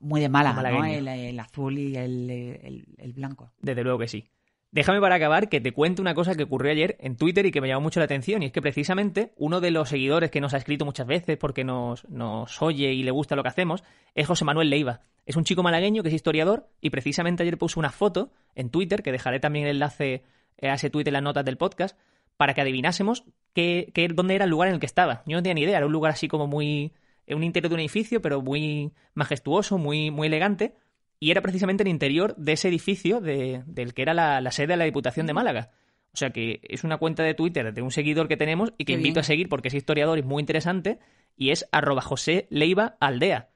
muy 0.00 0.20
de 0.20 0.28
Málaga, 0.28 0.70
¿no? 0.70 0.84
El, 0.84 1.08
el 1.08 1.40
azul 1.40 1.78
y 1.78 1.96
el, 1.96 2.30
el- 2.30 2.84
el 2.98 3.12
blanco. 3.12 3.50
Desde 3.60 3.82
luego 3.82 3.98
que 3.98 4.08
sí. 4.08 4.28
Déjame 4.74 5.00
para 5.02 5.16
acabar 5.16 5.50
que 5.50 5.60
te 5.60 5.72
cuente 5.72 6.00
una 6.00 6.14
cosa 6.14 6.34
que 6.34 6.44
ocurrió 6.44 6.72
ayer 6.72 6.96
en 6.98 7.16
Twitter 7.16 7.44
y 7.44 7.50
que 7.50 7.60
me 7.60 7.68
llamó 7.68 7.82
mucho 7.82 8.00
la 8.00 8.04
atención. 8.04 8.42
Y 8.42 8.46
es 8.46 8.52
que 8.52 8.62
precisamente 8.62 9.32
uno 9.36 9.60
de 9.60 9.70
los 9.70 9.90
seguidores 9.90 10.30
que 10.30 10.40
nos 10.40 10.54
ha 10.54 10.56
escrito 10.56 10.86
muchas 10.86 11.06
veces 11.06 11.36
porque 11.36 11.62
nos, 11.62 12.08
nos 12.08 12.62
oye 12.62 12.90
y 12.94 13.02
le 13.02 13.10
gusta 13.10 13.36
lo 13.36 13.42
que 13.42 13.50
hacemos 13.50 13.84
es 14.14 14.26
José 14.26 14.46
Manuel 14.46 14.70
Leiva. 14.70 15.00
Es 15.26 15.36
un 15.36 15.44
chico 15.44 15.62
malagueño 15.62 16.02
que 16.02 16.08
es 16.08 16.14
historiador 16.14 16.68
y 16.80 16.88
precisamente 16.88 17.42
ayer 17.42 17.58
puso 17.58 17.78
una 17.80 17.90
foto 17.90 18.30
en 18.54 18.70
Twitter, 18.70 19.02
que 19.02 19.12
dejaré 19.12 19.40
también 19.40 19.66
el 19.66 19.72
enlace 19.76 20.24
a 20.62 20.72
ese 20.72 20.88
tweet 20.88 21.04
en 21.06 21.12
las 21.12 21.22
notas 21.22 21.44
del 21.44 21.58
podcast, 21.58 21.98
para 22.36 22.54
que 22.54 22.60
adivinásemos 22.60 23.24
qué, 23.52 23.90
qué- 23.94 24.08
dónde 24.08 24.34
era 24.34 24.44
el 24.44 24.50
lugar 24.50 24.68
en 24.68 24.74
el 24.74 24.80
que 24.80 24.86
estaba. 24.86 25.22
Yo 25.26 25.36
no 25.36 25.42
tenía 25.42 25.54
ni 25.54 25.62
idea, 25.62 25.76
era 25.78 25.86
un 25.86 25.92
lugar 25.92 26.12
así 26.12 26.28
como 26.28 26.46
muy... 26.46 26.92
en 27.26 27.36
un 27.36 27.44
interior 27.44 27.68
de 27.70 27.74
un 27.74 27.80
edificio, 27.80 28.20
pero 28.22 28.42
muy 28.42 28.92
majestuoso, 29.14 29.78
muy, 29.78 30.10
muy 30.10 30.26
elegante 30.26 30.74
y 31.20 31.30
era 31.30 31.40
precisamente 31.40 31.84
el 31.84 31.88
interior 31.88 32.34
de 32.36 32.52
ese 32.52 32.68
edificio 32.68 33.20
de- 33.20 33.62
del 33.66 33.94
que 33.94 34.02
era 34.02 34.12
la, 34.14 34.40
la 34.40 34.50
sede 34.50 34.68
de 34.68 34.76
la 34.76 34.84
Diputación 34.84 35.26
de 35.26 35.34
Málaga. 35.34 35.70
O 36.14 36.16
sea 36.16 36.30
que 36.30 36.60
es 36.64 36.82
una 36.84 36.98
cuenta 36.98 37.22
de 37.22 37.34
Twitter 37.34 37.72
de 37.72 37.80
un 37.80 37.90
seguidor 37.92 38.26
que 38.28 38.36
tenemos 38.36 38.70
y 38.76 38.84
que 38.84 38.92
Qué 38.92 38.92
invito 38.94 39.14
bien. 39.14 39.20
a 39.20 39.24
seguir 39.24 39.48
porque 39.48 39.68
es 39.68 39.74
historiador 39.74 40.18
y 40.18 40.22
es 40.22 40.26
muy 40.26 40.40
interesante 40.40 40.98
y 41.36 41.50
es 41.50 41.66
arroba 41.72 42.02
José 42.02 42.48
Leiva 42.50 42.96
Aldea. 43.00 43.50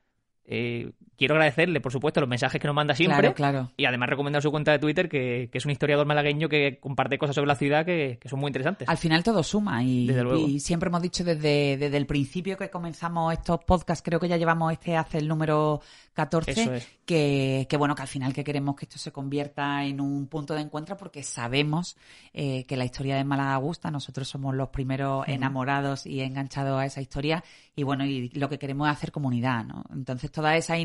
Eh, 0.45 0.93
quiero 1.17 1.35
agradecerle, 1.35 1.81
por 1.81 1.93
supuesto, 1.93 2.21
los 2.21 2.29
mensajes 2.29 2.61
que 2.61 2.67
nos 2.67 2.75
manda 2.77 2.95
siempre 2.95 3.33
Claro, 3.33 3.35
claro. 3.35 3.71
y 3.77 3.85
además 3.87 4.09
recomendar 4.11 4.43
su 4.43 4.51
cuenta 4.51 4.73
de 4.73 4.79
Twitter 4.79 5.09
que, 5.09 5.49
que 5.51 5.59
es 5.59 5.65
un 5.65 5.71
historiador 5.73 6.07
malagueño 6.07 6.49
que 6.49 6.79
comparte 6.81 7.19
cosas 7.19 7.35
sobre 7.35 7.49
la 7.49 7.55
ciudad 7.57 7.85
que, 7.85 8.19
que 8.21 8.29
son 8.29 8.39
muy 8.41 8.49
interesantes. 8.49 8.89
Al 8.89 8.99
final 8.99 9.23
todo 9.25 9.43
suma 9.43 9.83
y, 9.83 10.07
Desde 10.07 10.23
luego. 10.23 10.47
y 10.47 10.61
siempre 10.61 10.89
hemos 10.89 11.03
dicho 11.03 11.25
desde, 11.25 11.77
desde 11.77 11.97
el 11.97 12.07
principio 12.07 12.57
que 12.57 12.71
comenzamos 12.71 13.33
estos 13.33 13.61
podcasts, 13.65 14.03
creo 14.05 14.21
que 14.21 14.29
ya 14.29 14.37
llevamos 14.37 14.73
este 14.73 14.97
hace 14.97 15.19
el 15.19 15.29
número 15.29 15.81
14, 16.15 16.51
Eso 16.51 16.73
es. 16.75 16.89
que, 17.05 17.67
que 17.69 17.77
bueno, 17.77 17.95
que 17.95 18.03
al 18.03 18.09
final 18.09 18.33
que 18.33 18.43
queremos 18.43 18.75
que 18.77 18.87
esto 18.87 18.99
se 18.99 19.13
convierta 19.13 19.85
en 19.85 20.01
un 20.01 20.27
punto 20.29 20.55
de 20.55 20.63
encuentro 20.63 20.97
porque 20.97 21.23
sabemos 21.23 21.97
eh, 22.33 22.65
que 22.65 22.77
la 22.77 22.85
historia 22.87 23.17
de 23.17 23.25
Málaga 23.25 23.57
gusta, 23.59 23.91
nosotros 23.91 24.27
somos 24.29 24.55
los 24.55 24.71
primeros 24.71 25.27
enamorados 25.29 26.07
y 26.07 26.21
enganchados 26.23 26.81
a 26.81 26.87
esa 26.87 27.01
historia 27.03 27.45
y 27.75 27.83
bueno, 27.83 28.07
y 28.07 28.31
lo 28.31 28.49
que 28.49 28.59
queremos 28.59 28.89
es 28.89 28.95
hacer 28.95 29.13
comunidad, 29.13 29.65
¿no? 29.65 29.85
Entonces 29.93 30.31
todas 30.33 30.57
esas 30.57 30.79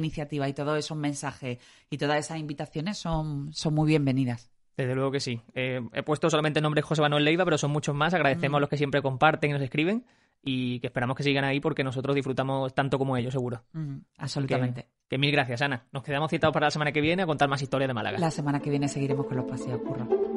y 0.49 0.53
todos 0.53 0.77
esos 0.77 0.97
mensajes 0.97 1.57
y 1.89 1.97
todas 1.97 2.17
esas 2.19 2.37
invitaciones 2.39 2.97
son, 2.97 3.53
son 3.53 3.73
muy 3.73 3.87
bienvenidas. 3.87 4.49
Desde 4.77 4.95
luego 4.95 5.11
que 5.11 5.19
sí. 5.19 5.41
Eh, 5.53 5.81
he 5.93 6.03
puesto 6.03 6.29
solamente 6.29 6.59
el 6.59 6.63
nombre 6.63 6.81
José 6.81 7.01
Manuel 7.01 7.25
Leiva, 7.25 7.43
pero 7.43 7.57
son 7.57 7.71
muchos 7.71 7.93
más. 7.93 8.13
Agradecemos 8.13 8.53
Mm. 8.53 8.55
a 8.55 8.59
los 8.61 8.69
que 8.69 8.77
siempre 8.77 9.01
comparten 9.01 9.49
y 9.49 9.53
nos 9.53 9.61
escriben 9.61 10.05
y 10.43 10.79
que 10.79 10.87
esperamos 10.87 11.15
que 11.15 11.23
sigan 11.23 11.43
ahí 11.43 11.59
porque 11.59 11.83
nosotros 11.83 12.15
disfrutamos 12.15 12.73
tanto 12.73 12.97
como 12.97 13.15
ellos, 13.17 13.33
seguro. 13.33 13.63
Mm, 13.73 13.97
Que, 13.97 14.05
absolutamente. 14.17 14.87
que 15.07 15.17
mil 15.17 15.31
gracias, 15.31 15.61
Ana. 15.61 15.85
Nos 15.91 16.01
quedamos 16.03 16.31
citados 16.31 16.53
para 16.53 16.67
la 16.67 16.71
semana 16.71 16.91
que 16.91 17.01
viene 17.01 17.23
a 17.23 17.25
contar 17.27 17.47
más 17.49 17.61
historias 17.61 17.89
de 17.89 17.93
Málaga. 17.93 18.17
La 18.17 18.31
semana 18.31 18.59
que 18.59 18.69
viene 18.69 18.87
seguiremos 18.87 19.27
con 19.27 19.37
los 19.37 19.45
paseos, 19.45 19.79
curro. 19.81 20.30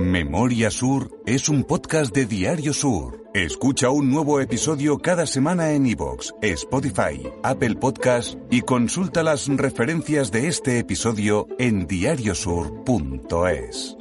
Memoria 0.00 0.70
Sur 0.70 1.10
es 1.26 1.50
un 1.50 1.62
podcast 1.62 2.14
de 2.14 2.24
Diario 2.24 2.72
Sur. 2.72 3.22
Escucha 3.34 3.90
un 3.90 4.10
nuevo 4.10 4.40
episodio 4.40 4.96
cada 4.96 5.26
semana 5.26 5.72
en 5.72 5.86
iVoox, 5.86 6.32
Spotify, 6.40 7.28
Apple 7.42 7.76
Podcast 7.76 8.38
y 8.50 8.62
consulta 8.62 9.22
las 9.22 9.46
referencias 9.48 10.32
de 10.32 10.48
este 10.48 10.78
episodio 10.78 11.48
en 11.58 11.86
diariosur.es. 11.86 13.98